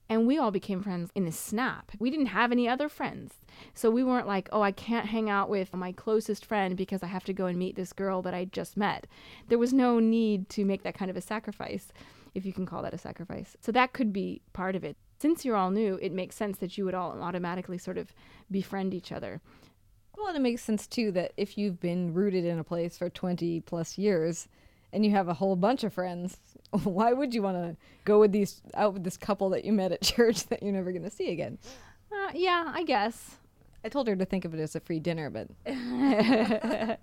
And 0.09 0.27
we 0.27 0.39
all 0.39 0.53
became 0.53 0.83
friends 0.83 1.11
in 1.17 1.27
a 1.27 1.33
snap. 1.33 1.91
We 1.99 2.11
didn't 2.11 2.27
have 2.27 2.53
any 2.53 2.69
other 2.69 2.89
friends. 2.89 3.35
So 3.75 3.91
we 3.91 4.05
weren't 4.05 4.29
like, 4.29 4.49
oh, 4.53 4.63
I 4.63 4.71
can't 4.71 5.07
hang 5.07 5.29
out 5.29 5.49
with 5.49 5.75
my 5.75 5.91
closest 5.91 6.45
friend 6.45 6.77
because 6.77 7.03
I 7.03 7.07
have 7.07 7.25
to 7.25 7.33
go 7.33 7.47
and 7.47 7.59
meet 7.59 7.75
this 7.75 7.93
girl 7.93 8.23
that 8.23 8.35
I 8.35 8.45
just 8.45 8.77
met. 8.77 9.09
There 9.49 9.59
was 9.59 9.73
no 9.73 9.99
need 9.99 10.49
to 10.51 10.65
make 10.65 10.85
that 10.85 10.97
kind 10.97 11.11
of 11.11 11.17
a 11.17 11.21
sacrifice, 11.21 11.89
if 12.37 12.47
you 12.47 12.53
can 12.53 12.67
call 12.67 12.83
that 12.83 12.95
a 12.95 12.99
sacrifice. 12.99 13.57
So 13.61 13.73
that 13.73 13.93
could 13.93 14.13
be 14.13 14.43
part 14.53 14.77
of 14.77 14.85
it 14.85 14.97
since 15.19 15.45
you're 15.45 15.57
all 15.57 15.71
new, 15.71 15.99
it 16.03 16.13
makes 16.13 16.37
sense 16.37 16.59
that 16.59 16.77
you 16.77 16.85
would 16.85 16.95
all 16.95 17.21
automatically 17.23 17.79
sort 17.79 17.99
of 17.99 18.13
befriend 18.51 18.93
each 18.93 19.13
other. 19.13 19.41
Well, 20.17 20.29
and 20.29 20.37
it 20.37 20.41
makes 20.41 20.63
sense 20.63 20.87
too 20.87 21.13
that 21.13 21.33
if 21.37 21.59
you've 21.59 21.81
been 21.81 22.13
rooted 22.15 22.45
in 22.45 22.59
a 22.59 22.65
place 22.65 22.99
for 22.99 23.11
20 23.11 23.61
plus 23.61 23.99
years 23.99 24.49
and 24.93 25.05
you 25.05 25.11
have 25.11 25.29
a 25.29 25.35
whole 25.35 25.57
bunch 25.57 25.85
of 25.85 25.93
friends, 25.93 26.39
why 26.85 27.13
would 27.13 27.35
you 27.35 27.43
want 27.43 27.57
to 27.57 27.77
go 28.05 28.21
with 28.21 28.33
these 28.33 28.63
out 28.75 28.95
with 28.95 29.05
this 29.05 29.17
couple 29.17 29.51
that 29.51 29.65
you 29.65 29.73
met 29.73 29.93
at 29.93 30.03
church 30.03 30.47
that 30.47 30.63
you're 30.63 30.73
never 30.73 30.93
going 30.93 31.05
to 31.05 31.11
see 31.11 31.31
again? 31.31 31.59
Uh, 32.13 32.31
yeah, 32.35 32.71
I 32.75 32.85
guess. 32.85 33.37
I 33.85 33.89
told 33.89 34.09
her 34.09 34.17
to 34.17 34.25
think 34.25 34.45
of 34.45 34.55
it 34.55 34.61
as 34.61 34.75
a 34.75 34.81
free 34.81 35.01
dinner, 35.01 35.31
but 35.31 35.49
I 35.67 36.99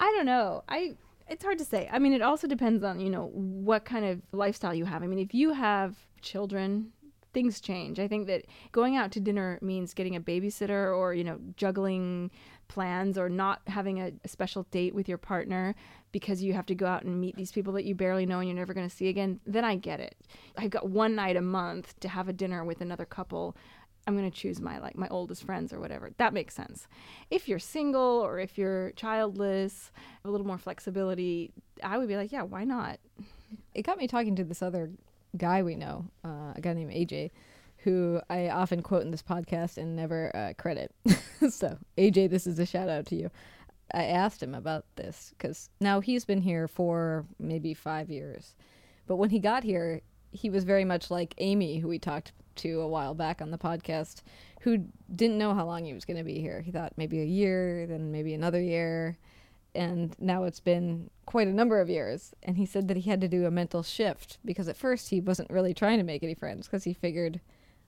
don't 0.00 0.26
know. 0.26 0.64
I 0.68 0.94
it's 1.30 1.44
hard 1.44 1.58
to 1.58 1.64
say. 1.64 1.88
I 1.90 1.98
mean, 1.98 2.12
it 2.12 2.22
also 2.22 2.46
depends 2.46 2.84
on, 2.84 3.00
you 3.00 3.08
know, 3.08 3.30
what 3.32 3.84
kind 3.84 4.04
of 4.04 4.20
lifestyle 4.32 4.74
you 4.74 4.84
have. 4.84 5.02
I 5.02 5.06
mean, 5.06 5.18
if 5.18 5.32
you 5.32 5.52
have 5.52 5.96
children 6.20 6.92
things 7.32 7.60
change. 7.60 7.98
I 7.98 8.08
think 8.08 8.26
that 8.26 8.44
going 8.72 8.96
out 8.96 9.12
to 9.12 9.20
dinner 9.20 9.58
means 9.62 9.94
getting 9.94 10.16
a 10.16 10.20
babysitter 10.20 10.96
or, 10.96 11.14
you 11.14 11.24
know, 11.24 11.38
juggling 11.56 12.30
plans 12.68 13.18
or 13.18 13.28
not 13.28 13.60
having 13.66 14.00
a, 14.00 14.12
a, 14.24 14.28
special 14.28 14.64
date 14.70 14.94
with 14.94 15.08
your 15.08 15.18
partner 15.18 15.74
because 16.12 16.40
you 16.40 16.52
have 16.52 16.66
to 16.66 16.74
go 16.74 16.86
out 16.86 17.02
and 17.02 17.20
meet 17.20 17.34
these 17.34 17.50
people 17.50 17.72
that 17.72 17.84
you 17.84 17.96
barely 17.96 18.24
know 18.24 18.38
and 18.38 18.48
you're 18.48 18.56
never 18.56 18.74
going 18.74 18.88
to 18.88 18.94
see 18.94 19.08
again, 19.08 19.40
then 19.44 19.64
I 19.64 19.74
get 19.74 19.98
it. 19.98 20.16
I've 20.56 20.70
got 20.70 20.88
one 20.88 21.16
night 21.16 21.36
a 21.36 21.40
month 21.40 21.98
to 22.00 22.08
have 22.08 22.28
a 22.28 22.32
dinner 22.32 22.64
with 22.64 22.80
another 22.80 23.04
couple. 23.04 23.56
I'm 24.06 24.16
going 24.16 24.30
to 24.30 24.36
choose 24.36 24.60
my 24.60 24.78
like 24.78 24.96
my 24.96 25.08
oldest 25.08 25.44
friends 25.44 25.72
or 25.72 25.80
whatever. 25.80 26.10
That 26.18 26.32
makes 26.32 26.54
sense. 26.54 26.86
If 27.30 27.48
you're 27.48 27.58
single 27.58 28.00
or 28.00 28.38
if 28.38 28.58
you're 28.58 28.92
childless, 28.92 29.92
a 30.24 30.30
little 30.30 30.46
more 30.46 30.58
flexibility, 30.58 31.52
I 31.82 31.98
would 31.98 32.08
be 32.08 32.16
like, 32.16 32.32
yeah, 32.32 32.42
why 32.42 32.64
not? 32.64 32.98
It 33.74 33.82
got 33.82 33.98
me 33.98 34.06
talking 34.08 34.36
to 34.36 34.44
this 34.44 34.62
other 34.62 34.90
guy 35.36 35.62
we 35.62 35.76
know, 35.76 36.06
uh, 36.24 36.52
a 36.56 36.60
guy 36.60 36.72
named 36.72 36.92
AJ, 36.92 37.30
who 37.78 38.20
I 38.28 38.48
often 38.48 38.82
quote 38.82 39.02
in 39.02 39.10
this 39.10 39.22
podcast 39.22 39.76
and 39.76 39.96
never 39.96 40.34
uh, 40.34 40.52
credit. 40.60 40.92
so, 41.50 41.78
AJ, 41.96 42.30
this 42.30 42.46
is 42.46 42.58
a 42.58 42.66
shout 42.66 42.88
out 42.88 43.06
to 43.06 43.16
you. 43.16 43.30
I 43.92 44.04
asked 44.04 44.42
him 44.42 44.54
about 44.54 44.84
this 44.96 45.34
because 45.36 45.68
now 45.80 46.00
he's 46.00 46.24
been 46.24 46.42
here 46.42 46.68
for 46.68 47.26
maybe 47.38 47.74
five 47.74 48.10
years. 48.10 48.54
But 49.06 49.16
when 49.16 49.30
he 49.30 49.40
got 49.40 49.64
here, 49.64 50.00
he 50.32 50.48
was 50.48 50.64
very 50.64 50.84
much 50.84 51.10
like 51.10 51.34
Amy, 51.38 51.78
who 51.78 51.88
we 51.88 51.98
talked 51.98 52.32
to 52.60 52.80
a 52.80 52.88
while 52.88 53.14
back 53.14 53.42
on 53.42 53.50
the 53.50 53.58
podcast, 53.58 54.22
who 54.60 54.84
didn't 55.14 55.38
know 55.38 55.54
how 55.54 55.66
long 55.66 55.84
he 55.84 55.92
was 55.92 56.04
going 56.04 56.16
to 56.16 56.24
be 56.24 56.40
here. 56.40 56.60
He 56.60 56.70
thought 56.70 56.92
maybe 56.96 57.20
a 57.20 57.24
year, 57.24 57.86
then 57.86 58.10
maybe 58.12 58.34
another 58.34 58.60
year 58.60 59.18
and 59.74 60.16
now 60.18 60.44
it's 60.44 60.60
been 60.60 61.10
quite 61.26 61.48
a 61.48 61.52
number 61.52 61.80
of 61.80 61.88
years. 61.88 62.34
And 62.42 62.56
he 62.56 62.66
said 62.66 62.88
that 62.88 62.96
he 62.96 63.10
had 63.10 63.20
to 63.20 63.28
do 63.28 63.46
a 63.46 63.50
mental 63.50 63.82
shift 63.82 64.38
because 64.44 64.68
at 64.68 64.76
first 64.76 65.10
he 65.10 65.20
wasn't 65.20 65.50
really 65.50 65.74
trying 65.74 65.98
to 65.98 66.04
make 66.04 66.22
any 66.22 66.34
friends 66.34 66.66
because 66.66 66.84
he 66.84 66.92
figured, 66.92 67.40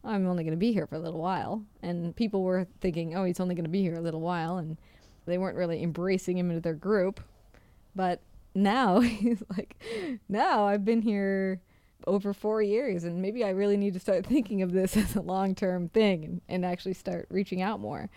oh, 0.04 0.10
I'm 0.10 0.26
only 0.26 0.44
going 0.44 0.52
to 0.52 0.58
be 0.58 0.72
here 0.72 0.86
for 0.86 0.94
a 0.94 1.00
little 1.00 1.20
while. 1.20 1.64
And 1.82 2.14
people 2.14 2.42
were 2.42 2.66
thinking, 2.80 3.16
oh, 3.16 3.24
he's 3.24 3.40
only 3.40 3.54
going 3.54 3.64
to 3.64 3.70
be 3.70 3.82
here 3.82 3.96
a 3.96 4.00
little 4.00 4.20
while. 4.20 4.58
And 4.58 4.76
they 5.26 5.38
weren't 5.38 5.56
really 5.56 5.82
embracing 5.82 6.38
him 6.38 6.50
into 6.50 6.60
their 6.60 6.74
group. 6.74 7.20
But 7.96 8.20
now 8.54 9.00
he's 9.00 9.42
like, 9.56 9.76
now 10.28 10.66
I've 10.66 10.84
been 10.84 11.02
here 11.02 11.60
over 12.06 12.32
four 12.32 12.62
years 12.62 13.04
and 13.04 13.20
maybe 13.20 13.44
I 13.44 13.50
really 13.50 13.76
need 13.76 13.94
to 13.94 14.00
start 14.00 14.26
thinking 14.34 14.62
of 14.62 14.72
this 14.72 14.96
as 14.96 15.16
a 15.16 15.20
long 15.20 15.54
term 15.54 15.88
thing 15.88 16.24
and, 16.24 16.40
and 16.48 16.64
actually 16.64 16.94
start 16.94 17.26
reaching 17.30 17.62
out 17.62 17.80
more. 17.80 18.08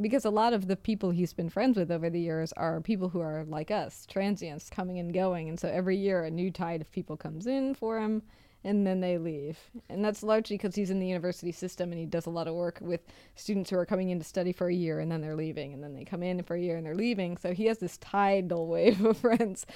because 0.00 0.24
a 0.24 0.30
lot 0.30 0.52
of 0.52 0.66
the 0.66 0.76
people 0.76 1.10
he's 1.10 1.32
been 1.32 1.50
friends 1.50 1.76
with 1.76 1.90
over 1.90 2.10
the 2.10 2.20
years 2.20 2.52
are 2.54 2.80
people 2.80 3.08
who 3.08 3.20
are 3.20 3.44
like 3.48 3.70
us, 3.70 4.06
transients 4.06 4.68
coming 4.70 4.98
and 4.98 5.14
going. 5.14 5.48
And 5.48 5.60
so 5.60 5.68
every 5.68 5.96
year 5.96 6.24
a 6.24 6.30
new 6.30 6.50
tide 6.50 6.80
of 6.80 6.90
people 6.90 7.16
comes 7.16 7.46
in 7.46 7.74
for 7.74 8.00
him 8.00 8.22
and 8.64 8.86
then 8.86 9.00
they 9.00 9.18
leave. 9.18 9.58
And 9.88 10.04
that's 10.04 10.22
largely 10.22 10.56
because 10.56 10.74
he's 10.74 10.90
in 10.90 11.00
the 11.00 11.06
university 11.06 11.52
system 11.52 11.90
and 11.90 11.98
he 11.98 12.06
does 12.06 12.26
a 12.26 12.30
lot 12.30 12.46
of 12.46 12.54
work 12.54 12.78
with 12.80 13.00
students 13.34 13.70
who 13.70 13.76
are 13.76 13.86
coming 13.86 14.10
in 14.10 14.18
to 14.18 14.24
study 14.24 14.52
for 14.52 14.68
a 14.68 14.74
year 14.74 15.00
and 15.00 15.10
then 15.10 15.20
they're 15.20 15.36
leaving. 15.36 15.72
And 15.72 15.82
then 15.82 15.94
they 15.94 16.04
come 16.04 16.22
in 16.22 16.42
for 16.42 16.54
a 16.54 16.60
year 16.60 16.76
and 16.76 16.86
they're 16.86 16.94
leaving. 16.94 17.36
So 17.36 17.52
he 17.52 17.66
has 17.66 17.78
this 17.78 17.98
tidal 17.98 18.68
wave 18.68 19.04
of 19.04 19.16
friends. 19.18 19.66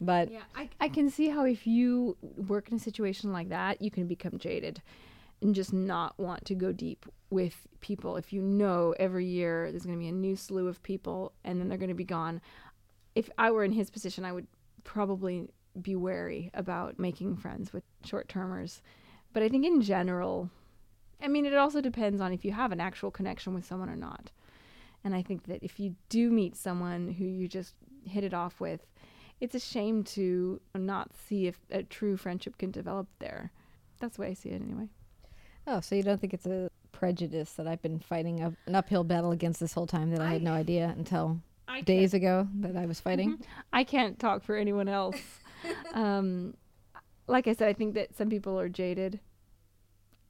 But 0.00 0.32
yeah, 0.32 0.40
I, 0.56 0.68
I 0.80 0.88
can 0.88 1.10
see 1.10 1.28
how 1.28 1.44
if 1.44 1.66
you 1.66 2.16
work 2.48 2.68
in 2.70 2.76
a 2.76 2.80
situation 2.80 3.32
like 3.32 3.50
that, 3.50 3.80
you 3.80 3.90
can 3.90 4.06
become 4.06 4.38
jaded 4.38 4.82
and 5.40 5.54
just 5.54 5.72
not 5.72 6.18
want 6.18 6.44
to 6.46 6.54
go 6.54 6.72
deep 6.72 7.06
with 7.30 7.66
people 7.80 8.16
if 8.16 8.32
you 8.32 8.40
know 8.40 8.94
every 8.98 9.26
year 9.26 9.70
there's 9.70 9.84
going 9.84 9.96
to 9.96 9.98
be 9.98 10.08
a 10.08 10.12
new 10.12 10.36
slew 10.36 10.68
of 10.68 10.82
people 10.82 11.32
and 11.44 11.60
then 11.60 11.68
they're 11.68 11.78
going 11.78 11.88
to 11.88 11.94
be 11.94 12.04
gone 12.04 12.40
if 13.14 13.28
i 13.38 13.50
were 13.50 13.64
in 13.64 13.72
his 13.72 13.90
position 13.90 14.24
i 14.24 14.30
would 14.30 14.46
probably 14.84 15.48
be 15.80 15.96
wary 15.96 16.50
about 16.54 16.98
making 16.98 17.36
friends 17.36 17.72
with 17.72 17.82
short 18.04 18.28
termers 18.28 18.82
but 19.32 19.42
i 19.42 19.48
think 19.48 19.64
in 19.64 19.80
general 19.80 20.50
i 21.22 21.28
mean 21.28 21.46
it 21.46 21.54
also 21.54 21.80
depends 21.80 22.20
on 22.20 22.32
if 22.32 22.44
you 22.44 22.52
have 22.52 22.72
an 22.72 22.80
actual 22.80 23.10
connection 23.10 23.54
with 23.54 23.64
someone 23.64 23.88
or 23.88 23.96
not 23.96 24.30
and 25.04 25.14
i 25.14 25.22
think 25.22 25.44
that 25.46 25.62
if 25.62 25.80
you 25.80 25.94
do 26.08 26.30
meet 26.30 26.56
someone 26.56 27.08
who 27.08 27.24
you 27.24 27.48
just 27.48 27.74
hit 28.04 28.24
it 28.24 28.34
off 28.34 28.60
with 28.60 28.86
it's 29.40 29.54
a 29.54 29.60
shame 29.60 30.04
to 30.04 30.60
not 30.74 31.10
see 31.14 31.46
if 31.46 31.58
a 31.70 31.82
true 31.82 32.16
friendship 32.16 32.58
can 32.58 32.70
develop 32.70 33.06
there 33.18 33.50
that's 33.98 34.16
the 34.16 34.22
way 34.22 34.28
i 34.28 34.34
see 34.34 34.50
it 34.50 34.60
anyway 34.60 34.88
Oh, 35.66 35.80
so 35.80 35.94
you 35.94 36.02
don't 36.02 36.20
think 36.20 36.34
it's 36.34 36.46
a 36.46 36.70
prejudice 36.90 37.52
that 37.54 37.66
I've 37.66 37.82
been 37.82 38.00
fighting 38.00 38.42
a, 38.42 38.52
an 38.66 38.74
uphill 38.74 39.04
battle 39.04 39.32
against 39.32 39.60
this 39.60 39.72
whole 39.72 39.86
time 39.86 40.10
that 40.10 40.20
I, 40.20 40.26
I 40.26 40.32
had 40.32 40.42
no 40.42 40.52
idea 40.52 40.92
until 40.96 41.40
I 41.68 41.80
days 41.82 42.14
ago 42.14 42.48
that 42.60 42.76
I 42.76 42.86
was 42.86 43.00
fighting? 43.00 43.34
Mm-hmm. 43.34 43.42
I 43.72 43.84
can't 43.84 44.18
talk 44.18 44.42
for 44.42 44.56
anyone 44.56 44.88
else. 44.88 45.16
um, 45.94 46.54
like 47.26 47.46
I 47.46 47.52
said, 47.52 47.68
I 47.68 47.72
think 47.72 47.94
that 47.94 48.16
some 48.16 48.28
people 48.28 48.58
are 48.58 48.68
jaded. 48.68 49.20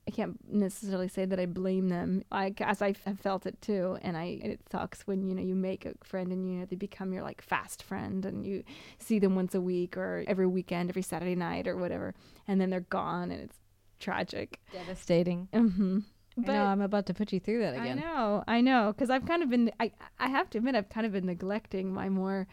I 0.07 0.11
can't 0.11 0.39
necessarily 0.51 1.07
say 1.07 1.25
that 1.27 1.39
I 1.39 1.47
blame 1.47 1.89
them. 1.89 2.25
I, 2.33 2.55
as 2.61 2.83
I 2.83 2.95
have 3.07 3.21
felt 3.21 3.47
it 3.47 3.61
too, 3.62 3.99
and 4.03 4.17
I 4.17 4.41
and 4.43 4.53
it 4.53 4.61
sucks 4.71 5.07
when 5.07 5.23
you 5.23 5.35
know 5.35 5.43
you 5.43 5.55
make 5.55 5.87
a 5.87 5.95
friend 6.03 6.33
and 6.33 6.45
you 6.45 6.59
know 6.59 6.65
they 6.65 6.77
become 6.77 7.12
your 7.12 7.23
like 7.23 7.41
fast 7.41 7.83
friend, 7.83 8.25
and 8.25 8.45
you 8.45 8.65
see 8.99 9.21
them 9.21 9.37
once 9.37 9.55
a 9.55 9.61
week 9.61 9.97
or 9.97 10.25
every 10.27 10.47
weekend, 10.47 10.91
every 10.91 11.03
Saturday 11.03 11.37
night 11.37 11.69
or 11.69 11.77
whatever, 11.77 12.15
and 12.49 12.61
then 12.61 12.71
they're 12.71 12.81
gone, 12.81 13.31
and 13.31 13.43
it's 13.43 13.59
tragic, 14.01 14.59
devastating. 14.73 15.49
Mm-hmm. 15.53 16.01
But 16.37 16.51
I 16.51 16.55
know 16.55 16.65
I'm 16.65 16.81
about 16.81 17.07
to 17.07 17.15
put 17.15 17.33
you 17.33 17.39
through 17.39 17.61
that 17.61 17.75
again. 17.75 17.99
I 17.99 18.01
know, 18.01 18.45
I 18.49 18.61
know, 18.61 18.93
because 18.93 19.09
I've 19.09 19.27
kind 19.27 19.43
of 19.43 19.51
been. 19.51 19.71
I 19.79 19.93
I 20.19 20.29
have 20.29 20.51
to 20.51 20.59
admit, 20.59 20.75
I've 20.75 20.89
kind 20.89 21.07
of 21.07 21.12
been 21.12 21.27
neglecting 21.27 21.93
my 21.93 22.09
more, 22.09 22.49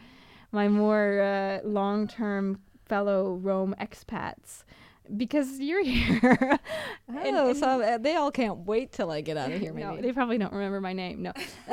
my 0.52 0.68
more 0.68 1.20
uh, 1.20 1.66
long 1.66 2.06
term 2.06 2.60
fellow 2.90 3.34
Rome 3.34 3.74
expats 3.80 4.64
because 5.16 5.58
you're 5.60 5.84
here. 5.96 6.58
oh, 7.08 7.18
and, 7.18 7.36
and 7.36 7.56
so 7.56 7.80
uh, 7.80 7.98
they 7.98 8.16
all 8.16 8.30
can't 8.32 8.58
wait 8.66 8.92
till 8.92 9.10
I 9.10 9.20
get 9.20 9.36
out 9.36 9.52
of 9.52 9.60
here. 9.60 9.72
Maybe 9.74 9.86
no, 9.86 10.02
they 10.02 10.12
probably 10.12 10.36
don't 10.38 10.52
remember 10.52 10.80
my 10.80 10.92
name. 10.92 11.22
No. 11.22 11.32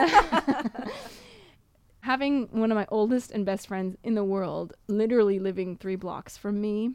Having 2.02 2.50
one 2.52 2.72
of 2.72 2.76
my 2.76 2.86
oldest 2.90 3.32
and 3.32 3.46
best 3.46 3.68
friends 3.68 3.98
in 4.04 4.16
the 4.16 4.24
world, 4.24 4.74
literally 4.88 5.40
living 5.40 5.76
three 5.76 5.98
blocks 5.98 6.38
from 6.38 6.62
me, 6.62 6.92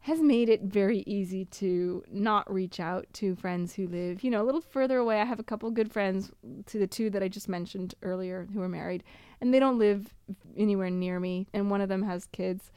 has 0.00 0.20
made 0.20 0.50
it 0.50 0.62
very 0.62 1.02
easy 1.06 1.46
to 1.46 2.04
not 2.12 2.52
reach 2.52 2.78
out 2.78 3.06
to 3.14 3.34
friends 3.34 3.74
who 3.74 3.88
live, 3.88 4.22
you 4.22 4.30
know, 4.30 4.42
a 4.42 4.44
little 4.44 4.60
further 4.60 4.98
away. 4.98 5.18
I 5.20 5.24
have 5.24 5.40
a 5.40 5.44
couple 5.44 5.68
good 5.70 5.90
friends 5.90 6.30
to 6.66 6.78
the 6.78 6.86
two 6.86 7.08
that 7.10 7.22
I 7.22 7.28
just 7.28 7.48
mentioned 7.48 7.94
earlier 8.02 8.46
who 8.52 8.60
are 8.60 8.68
married, 8.68 9.02
and 9.40 9.52
they 9.52 9.58
don't 9.58 9.78
live 9.78 10.14
anywhere 10.56 10.90
near 10.90 11.18
me, 11.18 11.48
and 11.54 11.70
one 11.70 11.80
of 11.80 11.88
them 11.88 12.02
has 12.02 12.26
kids. 12.26 12.70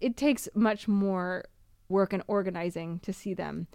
It 0.00 0.16
takes 0.16 0.48
much 0.54 0.88
more 0.88 1.44
work 1.88 2.12
and 2.12 2.22
organizing 2.26 3.00
to 3.00 3.12
see 3.12 3.34
them. 3.34 3.66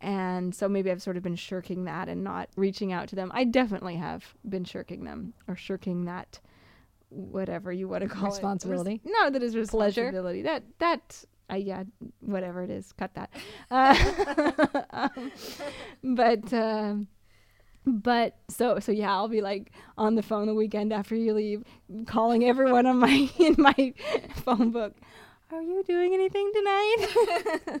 And 0.00 0.54
so 0.54 0.68
maybe 0.68 0.90
I've 0.90 1.02
sort 1.02 1.16
of 1.16 1.22
been 1.22 1.36
shirking 1.36 1.84
that 1.84 2.08
and 2.08 2.22
not 2.22 2.48
reaching 2.56 2.92
out 2.92 3.08
to 3.08 3.16
them. 3.16 3.30
I 3.34 3.44
definitely 3.44 3.96
have 3.96 4.34
been 4.48 4.64
shirking 4.64 5.04
them 5.04 5.34
or 5.48 5.56
shirking 5.56 6.04
that 6.04 6.40
whatever 7.08 7.72
you 7.72 7.88
want 7.88 8.02
to 8.02 8.08
call 8.08 8.30
responsibility. 8.30 8.92
it. 8.92 9.00
Responsibility. 9.04 9.24
No, 9.24 9.30
that 9.30 9.42
is 9.42 9.56
responsibility. 9.56 10.42
Pleasure. 10.42 10.62
That 10.78 10.78
that 10.78 11.24
uh, 11.50 11.56
yeah, 11.56 11.84
whatever 12.20 12.62
it 12.62 12.70
is, 12.70 12.92
cut 12.92 13.14
that. 13.14 13.30
Uh, 13.70 15.08
um, 15.16 15.32
but 16.16 16.52
um, 16.52 17.08
but 17.86 18.36
so 18.48 18.78
so 18.78 18.92
yeah, 18.92 19.12
I'll 19.12 19.28
be 19.28 19.40
like 19.40 19.72
on 19.96 20.14
the 20.14 20.22
phone 20.22 20.46
the 20.46 20.54
weekend 20.54 20.92
after 20.92 21.14
you 21.14 21.34
leave, 21.34 21.64
calling 22.06 22.44
everyone 22.44 22.86
on 22.86 22.98
my 22.98 23.28
in 23.38 23.56
my 23.58 23.94
phone 24.44 24.70
book. 24.70 24.94
Are 25.50 25.62
you 25.62 25.82
doing 25.82 26.12
anything 26.12 26.50
tonight? 26.54 27.80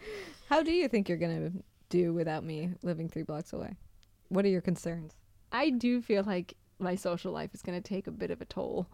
How 0.48 0.62
do 0.62 0.72
you 0.72 0.88
think 0.88 1.08
you're 1.08 1.18
gonna 1.18 1.52
do 1.88 2.12
without 2.12 2.42
me 2.42 2.70
living 2.82 3.08
three 3.08 3.22
blocks 3.22 3.52
away? 3.52 3.76
What 4.28 4.44
are 4.44 4.48
your 4.48 4.60
concerns? 4.60 5.14
I 5.52 5.70
do 5.70 6.02
feel 6.02 6.24
like 6.24 6.54
my 6.80 6.96
social 6.96 7.32
life 7.32 7.54
is 7.54 7.62
gonna 7.62 7.80
take 7.80 8.08
a 8.08 8.10
bit 8.10 8.32
of 8.32 8.40
a 8.40 8.44
toll 8.44 8.88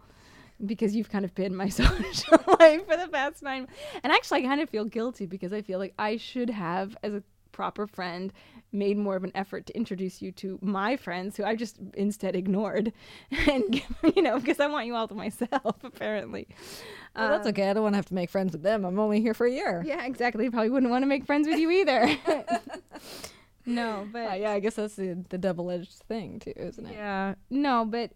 because 0.63 0.95
you've 0.95 1.09
kind 1.09 1.25
of 1.25 1.33
been 1.33 1.55
my 1.55 1.69
social 1.69 2.37
life 2.59 2.85
for 2.85 2.97
the 2.97 3.09
past 3.11 3.41
nine. 3.41 3.67
And 4.03 4.13
actually, 4.13 4.43
I 4.45 4.47
kind 4.47 4.61
of 4.61 4.69
feel 4.69 4.85
guilty 4.85 5.25
because 5.25 5.51
I 5.51 5.63
feel 5.63 5.79
like 5.79 5.95
I 5.97 6.17
should 6.17 6.51
have, 6.51 6.95
as 7.01 7.13
a 7.13 7.23
proper 7.53 7.87
friend, 7.87 8.33
made 8.73 8.97
more 8.97 9.15
of 9.15 9.23
an 9.23 9.31
effort 9.33 9.65
to 9.67 9.77
introduce 9.77 10.21
you 10.21 10.33
to 10.33 10.59
my 10.61 10.97
friends 10.97 11.37
who 11.37 11.45
I 11.45 11.55
just 11.55 11.77
instead 11.93 12.35
ignored, 12.35 12.91
and 13.47 13.81
you 14.15 14.21
know 14.21 14.37
because 14.39 14.59
I 14.59 14.67
want 14.67 14.87
you 14.87 14.95
all 14.95 15.07
to 15.07 15.15
myself. 15.15 15.77
Apparently, 15.83 16.47
well, 17.15 17.29
that's 17.29 17.47
okay. 17.47 17.69
I 17.69 17.73
don't 17.73 17.83
want 17.83 17.93
to 17.93 17.97
have 17.97 18.07
to 18.07 18.13
make 18.13 18.29
friends 18.29 18.51
with 18.51 18.63
them. 18.63 18.83
I'm 18.83 18.99
only 18.99 19.21
here 19.21 19.33
for 19.33 19.47
a 19.47 19.51
year. 19.51 19.81
Yeah, 19.85 20.05
exactly. 20.05 20.49
Probably 20.49 20.69
wouldn't 20.69 20.91
want 20.91 21.03
to 21.03 21.07
make 21.07 21.25
friends 21.25 21.47
with 21.47 21.59
you 21.59 21.71
either. 21.71 22.17
no, 23.65 24.07
but 24.11 24.31
uh, 24.31 24.35
yeah, 24.35 24.51
I 24.51 24.59
guess 24.59 24.75
that's 24.75 24.95
the 24.95 25.23
the 25.29 25.37
double 25.37 25.71
edged 25.71 25.93
thing 26.09 26.39
too, 26.39 26.53
isn't 26.57 26.85
it? 26.85 26.93
Yeah. 26.93 27.35
No, 27.49 27.85
but 27.85 28.11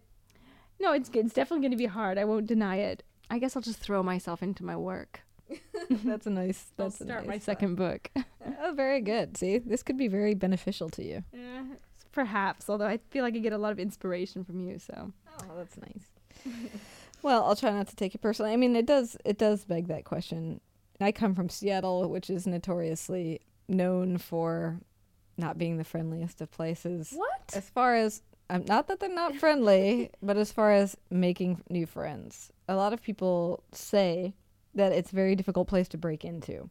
no, 0.78 0.92
it's 0.92 1.08
it's 1.14 1.32
definitely 1.32 1.62
going 1.62 1.72
to 1.72 1.78
be 1.78 1.86
hard. 1.86 2.18
I 2.18 2.24
won't 2.24 2.46
deny 2.46 2.76
it. 2.76 3.04
I 3.30 3.38
guess 3.38 3.56
I'll 3.56 3.62
just 3.62 3.78
throw 3.78 4.02
myself 4.02 4.42
into 4.42 4.64
my 4.64 4.76
work. 4.76 5.22
that's 6.04 6.26
a 6.26 6.30
nice. 6.30 6.66
That's 6.76 6.96
start 6.96 7.26
nice 7.26 7.26
my 7.26 7.38
second 7.38 7.76
book. 7.76 8.10
oh, 8.60 8.72
very 8.74 9.00
good. 9.00 9.36
See, 9.36 9.58
this 9.58 9.82
could 9.82 9.96
be 9.96 10.08
very 10.08 10.34
beneficial 10.34 10.88
to 10.90 11.04
you. 11.04 11.24
Yeah, 11.32 11.64
perhaps. 12.12 12.68
Although 12.68 12.86
I 12.86 12.98
feel 13.10 13.24
like 13.24 13.34
I 13.34 13.38
get 13.38 13.52
a 13.52 13.58
lot 13.58 13.72
of 13.72 13.78
inspiration 13.78 14.44
from 14.44 14.60
you. 14.60 14.78
So. 14.78 15.12
Oh, 15.40 15.56
that's 15.56 15.76
nice. 15.76 16.54
well, 17.22 17.44
I'll 17.44 17.56
try 17.56 17.70
not 17.70 17.88
to 17.88 17.96
take 17.96 18.14
it 18.14 18.20
personally. 18.20 18.52
I 18.52 18.56
mean, 18.56 18.76
it 18.76 18.86
does. 18.86 19.16
It 19.24 19.38
does 19.38 19.64
beg 19.64 19.88
that 19.88 20.04
question. 20.04 20.60
I 21.00 21.12
come 21.12 21.34
from 21.34 21.48
Seattle, 21.48 22.08
which 22.10 22.28
is 22.28 22.46
notoriously 22.46 23.40
known 23.68 24.18
for 24.18 24.80
not 25.36 25.56
being 25.56 25.76
the 25.76 25.84
friendliest 25.84 26.40
of 26.40 26.50
places. 26.50 27.12
What? 27.14 27.52
As 27.54 27.70
far 27.70 27.94
as 27.94 28.22
um, 28.50 28.64
not 28.66 28.88
that 28.88 29.00
they're 29.00 29.08
not 29.08 29.36
friendly, 29.36 30.10
but 30.22 30.36
as 30.36 30.50
far 30.50 30.72
as 30.72 30.96
making 31.10 31.62
new 31.68 31.86
friends, 31.86 32.50
a 32.68 32.74
lot 32.74 32.92
of 32.92 33.02
people 33.02 33.62
say 33.72 34.34
that 34.78 34.92
it's 34.92 35.12
a 35.12 35.14
very 35.14 35.36
difficult 35.36 35.68
place 35.68 35.88
to 35.88 35.98
break 35.98 36.24
into 36.24 36.70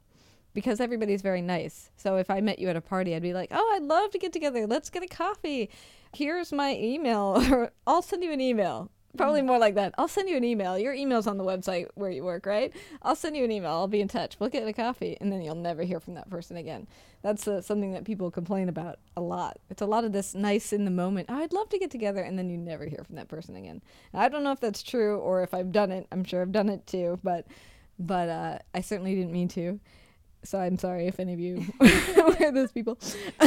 because 0.54 0.80
everybody's 0.80 1.22
very 1.22 1.42
nice. 1.42 1.92
So 1.98 2.18
if 2.18 2.32
I 2.32 2.42
met 2.42 2.58
you 2.58 2.68
at 2.68 2.76
a 2.76 2.82
party, 2.82 3.14
I'd 3.16 3.22
be 3.22 3.34
like, 3.34 3.50
"Oh, 3.52 3.74
I'd 3.76 3.84
love 3.84 4.10
to 4.12 4.18
get 4.18 4.34
together. 4.34 4.66
Let's 4.66 4.90
get 4.90 5.04
a 5.04 5.08
coffee. 5.08 5.70
Here's 6.14 6.52
my 6.52 6.76
email, 6.76 7.44
or 7.52 7.72
I'll 7.86 8.02
send 8.02 8.24
you 8.24 8.32
an 8.32 8.42
email." 8.42 8.90
Probably 9.16 9.42
more 9.42 9.58
like 9.58 9.76
that. 9.76 9.96
I'll 9.98 10.08
send 10.08 10.30
you 10.30 10.38
an 10.38 10.44
email. 10.44 10.78
Your 10.78 10.94
email's 10.94 11.28
on 11.28 11.38
the 11.38 11.44
website 11.44 11.88
where 11.96 12.12
you 12.12 12.24
work, 12.24 12.46
right? 12.46 12.72
I'll 13.02 13.16
send 13.16 13.36
you 13.36 13.44
an 13.44 13.52
email. 13.52 13.72
I'll 13.72 13.88
be 13.88 14.02
in 14.02 14.08
touch. 14.08 14.36
We'll 14.40 14.50
get 14.50 14.68
a 14.68 14.74
coffee, 14.74 15.18
and 15.20 15.32
then 15.32 15.42
you'll 15.42 15.56
never 15.56 15.84
hear 15.84 16.00
from 16.00 16.14
that 16.16 16.30
person 16.30 16.58
again. 16.58 16.88
That's 17.24 17.48
uh, 17.48 17.62
something 17.62 17.94
that 17.94 18.06
people 18.06 18.30
complain 18.30 18.70
about 18.70 19.00
a 19.16 19.22
lot. 19.22 19.58
It's 19.70 19.82
a 19.82 19.88
lot 19.88 20.04
of 20.04 20.12
this 20.12 20.36
nice 20.36 20.72
in 20.72 20.86
the 20.86 20.92
moment. 20.92 21.28
Oh, 21.30 21.36
I'd 21.36 21.54
love 21.54 21.70
to 21.70 21.80
get 21.80 21.90
together, 21.90 22.22
and 22.22 22.38
then 22.38 22.50
you 22.50 22.58
never 22.58 22.86
hear 22.86 23.04
from 23.04 23.16
that 23.16 23.28
person 23.28 23.56
again. 23.56 23.82
I 24.14 24.30
don't 24.30 24.44
know 24.44 24.52
if 24.52 24.60
that's 24.60 24.84
true 24.84 25.18
or 25.18 25.42
if 25.42 25.54
I've 25.54 25.72
done 25.72 25.92
it. 25.92 26.08
I'm 26.12 26.24
sure 26.24 26.42
I've 26.42 26.52
done 26.52 26.70
it 26.70 26.86
too, 26.86 27.20
but 27.24 27.48
but 28.00 28.30
uh, 28.30 28.60
I 28.74 28.82
certainly 28.82 29.16
didn't 29.16 29.32
mean 29.32 29.48
to. 29.50 29.80
So 30.44 30.60
I'm 30.60 30.77
sorry 30.77 31.08
if 31.08 31.20
any 31.20 31.34
of 31.34 31.39
you 31.39 31.66
were 31.80 32.51
those 32.51 32.72
people. 32.72 32.98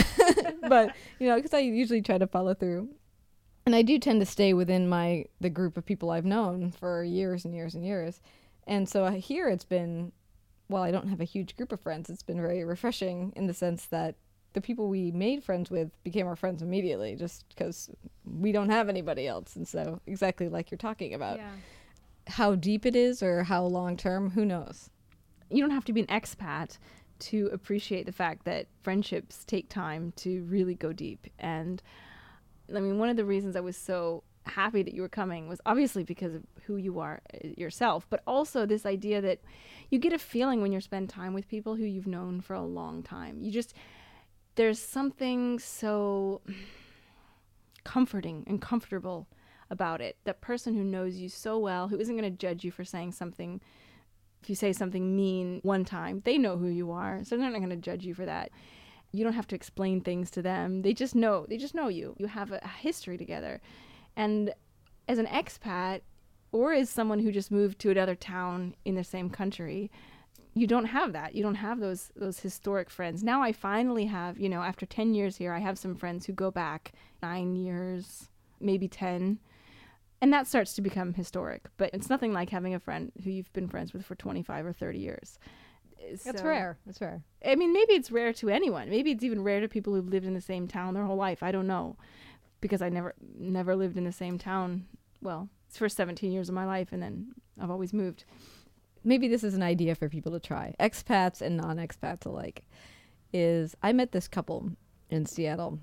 but 0.69 0.95
you 1.19 1.29
know, 1.29 1.37
because 1.37 1.55
I 1.55 1.61
usually 1.61 2.03
try 2.03 2.19
to 2.19 2.27
follow 2.27 2.55
through 2.55 2.89
and 3.67 3.75
I 3.75 3.83
do 3.83 3.99
tend 3.99 4.21
to 4.21 4.27
stay 4.27 4.53
within 4.53 4.89
my 4.89 5.27
the 5.41 5.51
group 5.51 5.77
of 5.77 5.87
people 5.87 6.11
I've 6.11 6.25
known 6.25 6.73
for 6.73 7.05
years 7.05 7.45
and 7.45 7.55
years 7.55 7.75
and 7.75 7.85
years. 7.85 8.21
And 8.67 8.89
so 8.89 9.05
uh, 9.05 9.13
here 9.13 9.49
it's 9.49 9.65
been 9.65 10.13
well, 10.69 10.83
I 10.83 10.93
don't 10.93 11.09
have 11.09 11.21
a 11.21 11.25
huge 11.25 11.57
group 11.57 11.73
of 11.73 11.81
friends. 11.81 12.09
It's 12.09 12.23
been 12.23 12.41
very 12.41 12.65
refreshing 12.65 13.33
in 13.35 13.49
the 13.49 13.55
sense 13.55 13.87
that 13.87 14.15
the 14.53 14.61
people 14.61 14.89
we 14.89 15.11
made 15.11 15.43
friends 15.43 15.71
with 15.71 15.91
became 16.05 16.27
our 16.27 16.37
friends 16.37 16.63
immediately 16.63 17.17
just 17.17 17.49
because 17.49 17.91
we 18.25 18.53
don't 18.53 18.71
have 18.71 18.89
anybody 18.89 19.27
else. 19.27 19.57
And 19.57 19.67
so 19.67 20.01
exactly 20.07 20.49
like 20.49 20.71
you're 20.71 20.79
talking 20.79 21.15
about. 21.15 21.39
Yeah. 21.39 21.51
How 22.31 22.55
deep 22.55 22.87
it 22.87 22.97
is 22.97 23.23
or 23.23 23.45
how 23.45 23.65
long 23.65 23.97
term, 23.97 24.31
who 24.31 24.45
knows? 24.45 24.91
You 25.51 25.63
don't 25.63 25.73
have 25.73 25.85
to 25.87 25.93
be 25.93 26.01
an 26.01 26.07
expat 26.07 26.79
to 27.21 27.51
appreciate 27.53 28.07
the 28.07 28.13
fact 28.13 28.45
that 28.45 28.67
friendships 28.83 29.45
take 29.45 29.69
time 29.69 30.13
to 30.17 30.43
really 30.45 30.75
go 30.75 30.93
deep 30.93 31.27
and 31.39 31.83
I 32.75 32.81
mean, 32.81 32.99
one 32.99 33.09
of 33.09 33.17
the 33.17 33.25
reasons 33.25 33.57
I 33.57 33.61
was 33.61 33.77
so 33.77 34.23
happy 34.45 34.83
that 34.83 34.95
you 34.95 35.03
were 35.03 35.09
coming 35.09 35.49
was 35.49 35.61
obviously 35.67 36.03
because 36.03 36.35
of 36.35 36.43
who 36.65 36.77
you 36.77 36.99
are 37.01 37.21
uh, 37.35 37.49
yourself, 37.57 38.07
but 38.11 38.23
also 38.27 38.67
this 38.67 38.87
idea 38.87 39.21
that 39.21 39.41
you 39.91 39.99
get 39.99 40.13
a 40.13 40.19
feeling 40.19 40.63
when 40.63 40.73
you 40.73 40.81
spend 40.81 41.09
time 41.09 41.35
with 41.35 41.49
people 41.49 41.77
who 41.77 41.85
you've 41.85 42.07
known 42.07 42.41
for 42.41 42.55
a 42.55 42.63
long 42.63 43.03
time. 43.03 43.41
You 43.41 43.51
just 43.51 43.75
there's 44.57 44.79
something 44.79 45.59
so 45.59 46.43
comforting 47.85 48.45
and 48.47 48.61
comfortable 48.61 49.27
about 49.71 50.01
it. 50.01 50.17
That 50.25 50.41
person 50.41 50.75
who 50.75 50.85
knows 50.85 51.17
you 51.17 51.29
so 51.29 51.59
well, 51.59 51.89
who 51.89 51.99
isn't 51.99 52.17
going 52.17 52.31
to 52.31 52.37
judge 52.37 52.65
you 52.65 52.71
for 52.71 52.85
saying 52.85 53.13
something 53.13 53.61
if 54.43 54.49
you 54.49 54.57
say 54.57 54.73
something 54.73 55.15
mean 55.15 55.61
one 55.63 55.85
time, 55.85 56.23
they 56.25 56.39
know 56.39 56.57
who 56.57 56.69
you 56.69 56.91
are, 56.93 57.23
so 57.25 57.37
they're 57.37 57.51
not 57.51 57.59
going 57.59 57.71
to 57.71 57.77
judge 57.77 58.05
you 58.05 58.15
for 58.15 58.25
that. 58.25 58.51
You 59.13 59.25
don't 59.25 59.35
have 59.35 59.49
to 59.49 59.57
explain 59.57 60.01
things 60.01 60.31
to 60.33 60.43
them. 60.43 60.83
They 60.83 60.95
just 60.95 61.15
know. 61.15 61.45
They 61.49 61.57
just 61.57 61.75
know 61.75 61.89
you. 61.89 62.15
You 62.19 62.27
have 62.27 62.53
a 62.53 62.67
history 62.67 63.19
together. 63.19 63.61
And 64.17 64.55
as 65.09 65.19
an 65.19 65.27
expat 65.27 66.03
or 66.53 66.73
as 66.73 66.89
someone 66.89 67.19
who 67.19 67.33
just 67.33 67.51
moved 67.51 67.79
to 67.81 67.91
another 67.91 68.15
town 68.15 68.75
in 68.85 68.95
the 68.95 69.05
same 69.05 69.31
country, 69.31 69.91
you 70.55 70.67
don't 70.67 70.87
have 70.87 71.13
that. 71.13 71.35
You 71.35 71.43
don't 71.43 71.57
have 71.57 71.81
those 71.81 72.11
those 72.17 72.41
historic 72.41 72.89
friends. 72.89 73.23
Now 73.23 73.43
I 73.43 73.53
finally 73.53 74.07
have, 74.07 74.39
you 74.39 74.49
know, 74.49 74.63
after 74.63 74.87
10 74.87 75.15
years 75.15 75.37
here, 75.37 75.53
I 75.53 75.59
have 75.59 75.79
some 75.79 75.97
friends 75.97 76.27
who 76.27 76.33
go 76.33 76.51
back 76.51 76.93
9 77.23 77.57
years, 77.57 78.29
maybe 78.61 78.89
10. 78.89 79.39
And 80.21 80.33
that 80.33 80.47
starts 80.47 80.75
to 80.75 80.83
become 80.83 81.15
historic, 81.15 81.69
but 81.79 81.91
it's 81.95 82.11
nothing 82.11 82.33
like 82.33 82.51
having 82.51 82.75
a 82.75 82.81
friend 82.81 83.11
who 83.25 83.31
you've 83.31 83.53
been 83.55 83.69
friends 83.69 83.93
with 83.93 84.05
for 84.05 84.15
25 84.15 84.67
or 84.67 84.73
30 84.73 84.99
years. 84.99 85.39
It's 85.99 86.43
rare. 86.43 86.79
It's 86.87 87.01
rare. 87.01 87.23
I 87.45 87.55
mean, 87.55 87.73
maybe 87.73 87.95
it's 87.95 88.11
rare 88.11 88.33
to 88.35 88.49
anyone. 88.49 88.91
Maybe 88.91 89.13
it's 89.13 89.25
even 89.25 89.43
rare 89.43 89.61
to 89.61 89.69
people 89.69 89.95
who've 89.95 90.09
lived 90.09 90.27
in 90.27 90.35
the 90.35 90.41
same 90.41 90.69
town 90.69 90.95
their 90.95 91.05
whole 91.05 91.17
life. 91.17 91.43
I 91.43 91.53
don't 91.53 91.67
know 91.67 91.97
because 92.61 92.83
I 92.83 92.89
never 92.89 93.15
never 93.39 93.77
lived 93.77 93.97
in 93.97 94.05
the 94.05 94.13
same 94.13 94.39
town. 94.39 94.87
Well, 95.23 95.49
it's 95.69 95.79
for 95.79 95.89
17 95.89 96.33
years 96.33 96.49
of 96.49 96.55
my 96.55 96.65
life, 96.65 96.89
and 96.93 97.03
then 97.03 97.33
I've 97.61 97.71
always 97.71 97.93
moved. 97.93 98.25
Maybe 99.05 99.29
this 99.29 99.45
is 99.45 99.55
an 99.55 99.63
idea 99.63 99.95
for 99.95 100.09
people 100.09 100.33
to 100.33 100.41
try, 100.41 100.75
expats 100.81 101.41
and 101.41 101.57
non-expats 101.57 102.27
alike. 102.27 102.65
Is 103.33 103.75
I 103.83 103.93
met 103.93 104.13
this 104.13 104.29
couple 104.29 104.71
in 105.09 105.27
Seattle, 105.27 105.79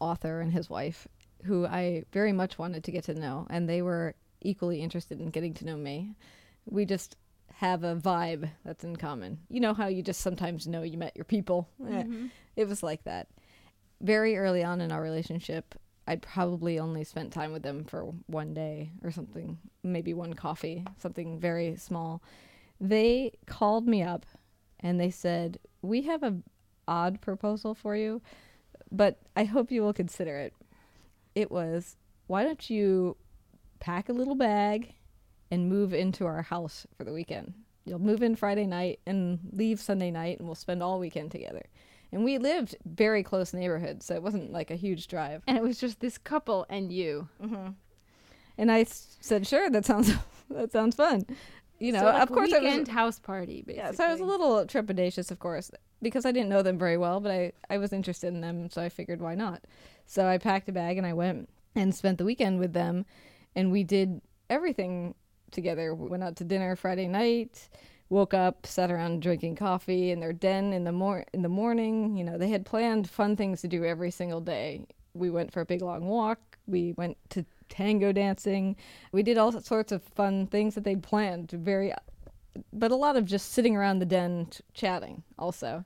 author 0.00 0.40
and 0.40 0.52
his 0.52 0.68
wife, 0.68 1.08
who 1.44 1.66
I 1.66 2.04
very 2.12 2.32
much 2.32 2.58
wanted 2.58 2.84
to 2.84 2.92
get 2.92 3.04
to 3.04 3.14
know, 3.14 3.46
and 3.50 3.68
they 3.68 3.82
were 3.82 4.14
equally 4.40 4.80
interested 4.80 5.20
in 5.20 5.30
getting 5.30 5.54
to 5.54 5.64
know 5.64 5.76
me. 5.76 6.14
We 6.66 6.84
just 6.84 7.16
have 7.54 7.84
a 7.84 7.96
vibe 7.96 8.50
that's 8.64 8.84
in 8.84 8.96
common. 8.96 9.38
You 9.48 9.60
know 9.60 9.74
how 9.74 9.86
you 9.86 10.02
just 10.02 10.20
sometimes 10.20 10.66
know 10.66 10.82
you 10.82 10.98
met 10.98 11.16
your 11.16 11.24
people? 11.24 11.68
Mm-hmm. 11.80 12.26
It 12.56 12.68
was 12.68 12.82
like 12.82 13.02
that. 13.04 13.28
Very 14.00 14.36
early 14.36 14.62
on 14.62 14.80
in 14.80 14.92
our 14.92 15.02
relationship, 15.02 15.74
I'd 16.06 16.22
probably 16.22 16.78
only 16.78 17.04
spent 17.04 17.32
time 17.32 17.52
with 17.52 17.62
them 17.62 17.84
for 17.84 18.04
one 18.26 18.54
day 18.54 18.92
or 19.02 19.10
something, 19.10 19.58
maybe 19.82 20.14
one 20.14 20.34
coffee, 20.34 20.84
something 20.98 21.38
very 21.40 21.76
small. 21.76 22.22
They 22.80 23.32
called 23.46 23.88
me 23.88 24.02
up 24.02 24.26
and 24.80 25.00
they 25.00 25.10
said, 25.10 25.58
"We 25.82 26.02
have 26.02 26.22
a 26.22 26.36
odd 26.86 27.20
proposal 27.20 27.74
for 27.74 27.96
you, 27.96 28.20
but 28.90 29.18
I 29.34 29.44
hope 29.44 29.70
you 29.70 29.82
will 29.82 29.94
consider 29.94 30.36
it." 30.36 30.54
It 31.34 31.50
was, 31.50 31.96
"Why 32.26 32.44
don't 32.44 32.68
you 32.70 33.16
pack 33.80 34.08
a 34.08 34.12
little 34.12 34.34
bag 34.34 34.94
and 35.50 35.68
move 35.68 35.92
into 35.92 36.26
our 36.26 36.42
house 36.42 36.86
for 36.96 37.04
the 37.04 37.12
weekend? 37.12 37.54
You'll 37.84 37.98
move 37.98 38.22
in 38.22 38.34
Friday 38.36 38.66
night 38.66 39.00
and 39.06 39.38
leave 39.52 39.80
Sunday 39.80 40.10
night 40.10 40.38
and 40.38 40.48
we'll 40.48 40.54
spend 40.54 40.82
all 40.82 40.98
weekend 40.98 41.30
together." 41.30 41.66
and 42.14 42.22
we 42.22 42.38
lived 42.38 42.76
very 42.84 43.24
close 43.24 43.52
neighborhood, 43.52 44.00
so 44.00 44.14
it 44.14 44.22
wasn't 44.22 44.52
like 44.52 44.70
a 44.70 44.76
huge 44.76 45.08
drive. 45.08 45.42
And 45.48 45.56
it 45.56 45.62
was 45.64 45.80
just 45.80 45.98
this 45.98 46.16
couple 46.16 46.64
and 46.70 46.92
you. 46.92 47.28
Mm-hmm. 47.42 47.70
And 48.56 48.70
I 48.70 48.82
s- 48.82 49.16
said, 49.20 49.46
"Sure, 49.48 49.68
that 49.68 49.84
sounds 49.84 50.14
that 50.50 50.70
sounds 50.70 50.94
fun." 50.94 51.26
You 51.80 51.90
know, 51.90 51.98
so 51.98 52.04
like 52.06 52.22
of 52.22 52.28
course, 52.28 52.52
weekend 52.52 52.66
it 52.66 52.80
was, 52.80 52.88
house 52.88 53.18
party. 53.18 53.62
Basically. 53.66 53.76
Yeah, 53.76 53.90
so 53.90 54.04
I 54.04 54.12
was 54.12 54.20
a 54.20 54.24
little 54.24 54.64
trepidatious, 54.64 55.32
of 55.32 55.40
course, 55.40 55.72
because 56.02 56.24
I 56.24 56.30
didn't 56.30 56.50
know 56.50 56.62
them 56.62 56.78
very 56.78 56.96
well, 56.96 57.18
but 57.18 57.32
I 57.32 57.52
I 57.68 57.78
was 57.78 57.92
interested 57.92 58.28
in 58.28 58.40
them, 58.40 58.70
so 58.70 58.80
I 58.80 58.88
figured 58.90 59.20
why 59.20 59.34
not. 59.34 59.64
So 60.06 60.26
I 60.26 60.38
packed 60.38 60.68
a 60.68 60.72
bag 60.72 60.98
and 60.98 61.06
I 61.06 61.12
went 61.12 61.48
and 61.74 61.94
spent 61.94 62.18
the 62.18 62.24
weekend 62.24 62.60
with 62.60 62.72
them, 62.72 63.04
and 63.56 63.72
we 63.72 63.82
did 63.82 64.20
everything 64.48 65.14
together. 65.50 65.94
We 65.94 66.08
went 66.08 66.22
out 66.22 66.36
to 66.36 66.44
dinner 66.44 66.76
Friday 66.76 67.08
night 67.08 67.68
woke 68.08 68.34
up, 68.34 68.66
sat 68.66 68.90
around 68.90 69.22
drinking 69.22 69.56
coffee 69.56 70.10
in 70.10 70.20
their 70.20 70.32
den 70.32 70.72
in 70.72 70.84
the 70.84 70.92
mor- 70.92 71.24
in 71.32 71.42
the 71.42 71.48
morning. 71.48 72.16
You 72.16 72.24
know, 72.24 72.38
they 72.38 72.48
had 72.48 72.64
planned 72.64 73.08
fun 73.08 73.36
things 73.36 73.60
to 73.62 73.68
do 73.68 73.84
every 73.84 74.10
single 74.10 74.40
day. 74.40 74.86
We 75.14 75.30
went 75.30 75.52
for 75.52 75.60
a 75.60 75.66
big 75.66 75.82
long 75.82 76.06
walk. 76.06 76.58
We 76.66 76.92
went 76.92 77.16
to 77.30 77.44
tango 77.68 78.12
dancing. 78.12 78.76
We 79.12 79.22
did 79.22 79.38
all 79.38 79.52
sorts 79.60 79.92
of 79.92 80.02
fun 80.02 80.46
things 80.46 80.74
that 80.74 80.84
they'd 80.84 81.02
planned. 81.02 81.50
Very, 81.50 81.92
but 82.72 82.90
a 82.90 82.96
lot 82.96 83.16
of 83.16 83.24
just 83.24 83.52
sitting 83.52 83.76
around 83.76 83.98
the 83.98 84.06
den 84.06 84.46
t- 84.46 84.62
chatting. 84.72 85.22
Also, 85.38 85.84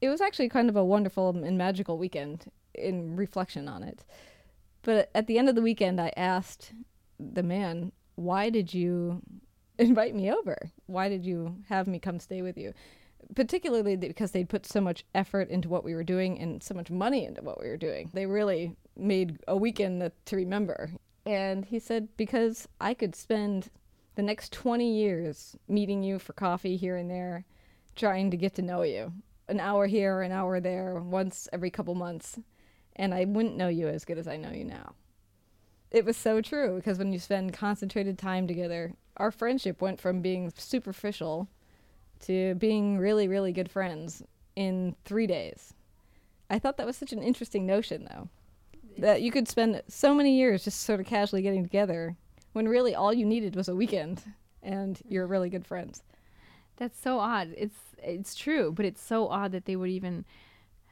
it 0.00 0.08
was 0.08 0.20
actually 0.20 0.48
kind 0.48 0.68
of 0.68 0.76
a 0.76 0.84
wonderful 0.84 1.30
and 1.30 1.58
magical 1.58 1.98
weekend 1.98 2.50
in 2.78 3.16
reflection 3.16 3.68
on 3.68 3.82
it. 3.82 4.04
But 4.82 5.10
at 5.14 5.26
the 5.26 5.38
end 5.38 5.48
of 5.48 5.54
the 5.54 5.62
weekend, 5.62 6.00
I 6.00 6.12
asked 6.16 6.72
the 7.18 7.42
man, 7.42 7.92
"Why 8.14 8.50
did 8.50 8.72
you 8.72 9.22
invite 9.78 10.14
me 10.14 10.30
over? 10.30 10.56
Why 10.86 11.08
did 11.08 11.24
you 11.24 11.56
have 11.68 11.86
me 11.86 11.98
come 11.98 12.20
stay 12.20 12.42
with 12.42 12.56
you? 12.56 12.72
Particularly 13.34 13.96
because 13.96 14.30
they'd 14.30 14.48
put 14.48 14.66
so 14.66 14.80
much 14.80 15.04
effort 15.14 15.48
into 15.48 15.68
what 15.68 15.84
we 15.84 15.94
were 15.94 16.04
doing 16.04 16.38
and 16.38 16.62
so 16.62 16.74
much 16.74 16.90
money 16.90 17.24
into 17.24 17.42
what 17.42 17.60
we 17.60 17.68
were 17.68 17.76
doing. 17.76 18.10
They 18.12 18.26
really 18.26 18.76
made 18.96 19.40
a 19.48 19.56
weekend 19.56 20.10
to 20.26 20.36
remember. 20.36 20.90
And 21.24 21.64
he 21.64 21.80
said, 21.80 22.08
because 22.16 22.68
I 22.80 22.94
could 22.94 23.16
spend 23.16 23.70
the 24.14 24.22
next 24.22 24.52
20 24.52 24.90
years 24.90 25.56
meeting 25.68 26.02
you 26.02 26.18
for 26.18 26.32
coffee 26.32 26.76
here 26.76 26.96
and 26.96 27.10
there, 27.10 27.44
trying 27.96 28.30
to 28.30 28.36
get 28.36 28.54
to 28.54 28.62
know 28.62 28.82
you. 28.82 29.12
An 29.48 29.60
hour 29.60 29.86
here, 29.86 30.22
an 30.22 30.32
hour 30.32 30.60
there, 30.60 31.00
once 31.00 31.48
every 31.52 31.70
couple 31.70 31.94
months. 31.94 32.38
And 32.96 33.14
I 33.14 33.24
wouldn't 33.24 33.56
know 33.56 33.68
you 33.68 33.88
as 33.88 34.04
good 34.04 34.18
as 34.18 34.26
I 34.26 34.36
know 34.36 34.50
you 34.50 34.64
now. 34.64 34.94
It 35.90 36.04
was 36.04 36.16
so 36.16 36.40
true 36.40 36.76
because 36.76 36.98
when 36.98 37.12
you 37.12 37.18
spend 37.18 37.52
concentrated 37.52 38.18
time 38.18 38.46
together, 38.46 38.94
our 39.16 39.30
friendship 39.30 39.80
went 39.80 40.00
from 40.00 40.20
being 40.20 40.52
superficial 40.56 41.48
to 42.20 42.54
being 42.56 42.98
really, 42.98 43.28
really 43.28 43.52
good 43.52 43.70
friends 43.70 44.22
in 44.56 44.96
three 45.04 45.26
days. 45.26 45.74
I 46.48 46.58
thought 46.58 46.76
that 46.78 46.86
was 46.86 46.96
such 46.96 47.12
an 47.12 47.22
interesting 47.22 47.66
notion, 47.66 48.08
though, 48.10 48.28
that 48.98 49.22
you 49.22 49.30
could 49.30 49.48
spend 49.48 49.82
so 49.88 50.14
many 50.14 50.36
years 50.36 50.64
just 50.64 50.80
sort 50.80 51.00
of 51.00 51.06
casually 51.06 51.42
getting 51.42 51.62
together 51.62 52.16
when 52.52 52.68
really 52.68 52.94
all 52.94 53.12
you 53.12 53.26
needed 53.26 53.54
was 53.54 53.68
a 53.68 53.76
weekend 53.76 54.22
and 54.62 55.00
you're 55.08 55.26
really 55.26 55.50
good 55.50 55.66
friends. 55.66 56.02
That's 56.76 56.98
so 57.00 57.18
odd. 57.18 57.54
It's 57.56 57.78
it's 57.98 58.34
true, 58.34 58.72
but 58.72 58.84
it's 58.84 59.02
so 59.02 59.28
odd 59.28 59.52
that 59.52 59.64
they 59.64 59.76
would 59.76 59.90
even 59.90 60.24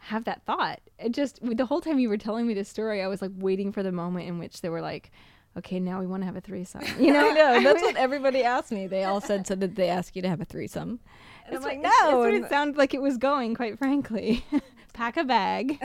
have 0.04 0.24
that 0.24 0.42
thought. 0.44 0.80
It 0.98 1.12
just 1.12 1.40
the 1.42 1.66
whole 1.66 1.80
time 1.80 1.98
you 1.98 2.08
were 2.08 2.18
telling 2.18 2.46
me 2.46 2.54
this 2.54 2.68
story, 2.68 3.02
I 3.02 3.08
was 3.08 3.22
like 3.22 3.30
waiting 3.36 3.72
for 3.72 3.82
the 3.82 3.92
moment 3.92 4.28
in 4.28 4.38
which 4.38 4.60
they 4.60 4.68
were 4.68 4.82
like, 4.82 5.10
okay, 5.56 5.80
now 5.80 6.00
we 6.00 6.06
want 6.06 6.22
to 6.22 6.26
have 6.26 6.36
a 6.36 6.40
threesome. 6.40 6.82
You 6.98 7.12
know, 7.12 7.30
I 7.30 7.32
know. 7.32 7.62
That's 7.64 7.82
what 7.82 7.96
everybody 7.96 8.42
asked 8.42 8.70
me. 8.70 8.86
They 8.86 9.04
all 9.04 9.20
said, 9.20 9.46
so 9.46 9.54
did 9.54 9.76
they 9.76 9.88
ask 9.88 10.14
you 10.14 10.22
to 10.22 10.28
have 10.28 10.40
a 10.40 10.44
threesome? 10.44 11.00
And 11.46 11.56
I'm 11.56 11.62
like, 11.62 11.80
no. 11.80 11.90
That's 11.90 12.14
what 12.14 12.34
it 12.34 12.48
sounded 12.48 12.76
like 12.76 12.92
it 12.94 13.02
was 13.02 13.16
going, 13.16 13.54
quite 13.54 13.78
frankly. 13.78 14.44
Pack 14.92 15.16
a 15.16 15.24
bag. 15.24 15.78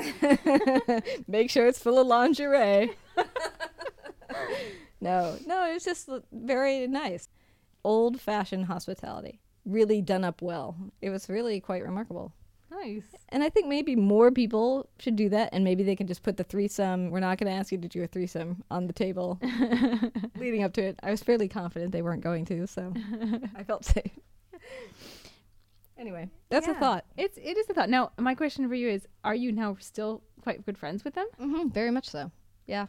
Make 1.27 1.49
sure 1.49 1.65
it's 1.65 1.79
full 1.79 1.97
of 1.97 2.05
lingerie. 2.05 2.91
no, 5.01 5.37
no, 5.47 5.65
it 5.69 5.73
was 5.73 5.83
just 5.83 6.09
very 6.31 6.85
nice. 6.87 7.27
Old 7.83 8.21
fashioned 8.21 8.65
hospitality. 8.65 9.39
Really 9.65 10.01
done 10.01 10.23
up 10.23 10.41
well. 10.41 10.75
It 11.01 11.09
was 11.09 11.27
really 11.27 11.59
quite 11.59 11.83
remarkable. 11.83 12.33
Nice. 12.71 13.03
And 13.29 13.43
I 13.43 13.49
think 13.49 13.67
maybe 13.67 13.95
more 13.95 14.31
people 14.31 14.89
should 14.99 15.15
do 15.15 15.29
that, 15.29 15.49
and 15.51 15.63
maybe 15.63 15.83
they 15.83 15.95
can 15.95 16.07
just 16.07 16.23
put 16.23 16.37
the 16.37 16.43
threesome. 16.43 17.09
We're 17.09 17.19
not 17.19 17.37
going 17.37 17.51
to 17.51 17.57
ask 17.57 17.71
you 17.71 17.77
to 17.79 17.87
do 17.87 18.03
a 18.03 18.07
threesome 18.07 18.63
on 18.69 18.87
the 18.87 18.93
table 18.93 19.39
leading 20.37 20.63
up 20.63 20.73
to 20.73 20.83
it. 20.83 20.99
I 21.01 21.11
was 21.11 21.23
fairly 21.23 21.47
confident 21.47 21.91
they 21.91 22.01
weren't 22.01 22.23
going 22.23 22.45
to, 22.45 22.67
so 22.67 22.93
I 23.55 23.63
felt 23.63 23.85
safe. 23.85 24.11
anyway, 25.97 26.29
that's 26.49 26.67
yeah. 26.67 26.73
a 26.73 26.79
thought. 26.79 27.05
It's 27.17 27.37
it 27.37 27.57
is 27.57 27.69
a 27.69 27.73
thought. 27.73 27.89
Now, 27.89 28.11
my 28.17 28.35
question 28.35 28.67
for 28.67 28.75
you 28.75 28.89
is: 28.89 29.07
Are 29.23 29.35
you 29.35 29.51
now 29.51 29.77
still 29.79 30.21
quite 30.41 30.65
good 30.65 30.77
friends 30.77 31.03
with 31.03 31.15
them? 31.15 31.27
Mm-hmm, 31.41 31.69
very 31.69 31.91
much 31.91 32.09
so. 32.09 32.31
Yeah, 32.67 32.85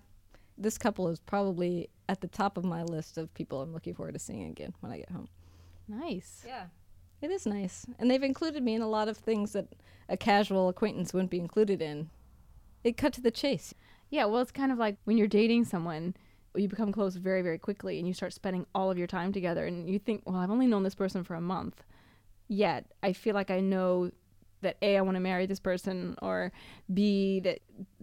this 0.59 0.77
couple 0.77 1.09
is 1.09 1.21
probably 1.21 1.89
at 2.09 2.21
the 2.21 2.29
top 2.29 2.59
of 2.59 2.65
my 2.65 2.83
list 2.83 3.17
of 3.17 3.33
people 3.35 3.63
I'm 3.63 3.73
looking 3.73 3.95
forward 3.95 4.13
to 4.13 4.19
seeing 4.19 4.51
again 4.51 4.75
when 4.81 4.93
I 4.93 4.99
get 4.99 5.11
home. 5.11 5.29
Nice. 5.89 6.45
Yeah. 6.47 6.67
It 7.23 7.31
is 7.31 7.47
nice. 7.47 7.87
And 7.99 8.11
they've 8.11 8.23
included 8.23 8.63
me 8.63 8.75
in 8.75 8.83
a 8.83 8.89
lot 8.89 9.09
of 9.09 9.17
things 9.17 9.53
that 9.53 9.69
a 10.09 10.17
casual 10.17 10.69
acquaintance 10.69 11.13
wouldn't 11.13 11.31
be 11.31 11.39
included 11.39 11.83
in. 11.83 12.11
It 12.83 12.97
cut 12.97 13.13
to 13.15 13.21
the 13.21 13.31
chase. 13.31 13.75
Yeah, 14.09 14.25
well, 14.25 14.41
it's 14.41 14.51
kind 14.51 14.73
of 14.73 14.79
like 14.79 14.97
when 15.05 15.19
you're 15.19 15.29
dating 15.29 15.67
someone, 15.67 16.15
you 16.55 16.67
become 16.67 16.93
close 16.93 17.15
very, 17.15 17.43
very 17.43 17.59
quickly 17.59 17.99
and 17.99 18.09
you 18.09 18.15
start 18.15 18.33
spending 18.33 18.67
all 18.75 18.91
of 18.91 18.99
your 18.99 19.07
time 19.07 19.33
together 19.33 19.67
and 19.67 19.89
you 19.89 19.99
think, 19.99 20.23
well, 20.25 20.37
I've 20.37 20.51
only 20.51 20.67
known 20.67 20.83
this 20.83 20.95
person 20.95 21.23
for 21.23 21.35
a 21.35 21.41
month. 21.41 21.85
Yet, 22.49 22.87
I 23.03 23.13
feel 23.13 23.35
like 23.35 23.51
I 23.51 23.61
know 23.61 24.11
that 24.63 24.77
A, 24.83 24.97
I 24.97 25.01
want 25.03 25.15
to 25.15 25.21
marry 25.21 25.47
this 25.47 25.61
person, 25.61 26.17
or 26.21 26.53
B, 26.93 27.41
that 27.41 27.61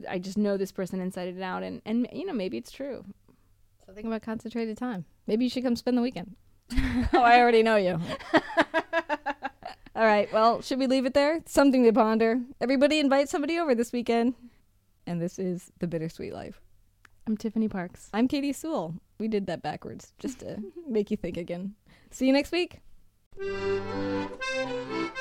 I 0.09 0.19
just 0.19 0.37
know 0.37 0.57
this 0.57 0.71
person 0.71 1.01
inside 1.01 1.27
and 1.27 1.43
out. 1.43 1.63
And, 1.63 1.81
and 1.85 2.07
you 2.13 2.25
know, 2.25 2.33
maybe 2.33 2.57
it's 2.57 2.71
true. 2.71 3.03
So 3.85 3.93
think 3.93 4.07
about 4.07 4.21
concentrated 4.21 4.77
time. 4.77 5.05
Maybe 5.27 5.43
you 5.43 5.49
should 5.49 5.63
come 5.63 5.75
spend 5.75 5.97
the 5.97 6.01
weekend. 6.01 6.35
oh, 6.73 7.21
I 7.21 7.39
already 7.39 7.63
know 7.63 7.75
you. 7.75 7.99
All 9.97 10.05
right. 10.05 10.31
Well, 10.31 10.61
should 10.61 10.77
we 10.77 10.85
leave 10.85 11.07
it 11.07 11.15
there? 11.15 11.41
Something 11.47 11.83
to 11.83 11.91
ponder. 11.91 12.39
Everybody 12.61 12.99
invite 12.99 13.29
somebody 13.29 13.57
over 13.57 13.73
this 13.73 13.91
weekend. 13.91 14.35
And 15.07 15.19
this 15.19 15.39
is 15.39 15.71
The 15.79 15.87
Bittersweet 15.87 16.33
Life. 16.33 16.61
I'm 17.25 17.35
Tiffany 17.35 17.67
Parks. 17.67 18.11
I'm 18.13 18.27
Katy 18.27 18.53
Sewall. 18.53 18.93
We 19.19 19.27
did 19.27 19.47
that 19.47 19.63
backwards 19.63 20.13
just 20.19 20.41
to 20.41 20.61
make 20.87 21.09
you 21.09 21.17
think 21.17 21.35
again. 21.35 21.73
See 22.11 22.27
you 22.27 22.33
next 22.33 22.51
week. 22.51 22.81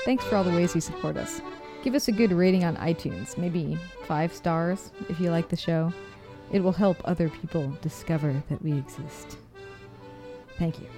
Thanks 0.05 0.25
for 0.27 0.37
all 0.37 0.45
the 0.45 0.51
ways 0.51 0.75
you 0.75 0.83
support 0.83 1.17
us. 1.17 1.41
Give 1.83 1.95
us 1.95 2.09
a 2.09 2.13
good 2.13 2.33
rating 2.33 2.65
on 2.65 2.77
iTunes, 2.77 3.39
maybe 3.39 3.79
five 4.07 4.31
stars 4.31 4.91
if 5.09 5.19
you 5.19 5.31
like 5.31 5.49
the 5.49 5.57
show. 5.57 5.91
It 6.53 6.61
will 6.61 6.73
help 6.73 6.99
other 7.07 7.31
people 7.31 7.71
discover 7.81 8.43
that 8.51 8.63
we 8.63 8.75
exist. 8.75 9.39
Thank 10.59 10.81
you. 10.81 10.89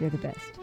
You're 0.00 0.08
the 0.08 0.16
best. 0.16 0.59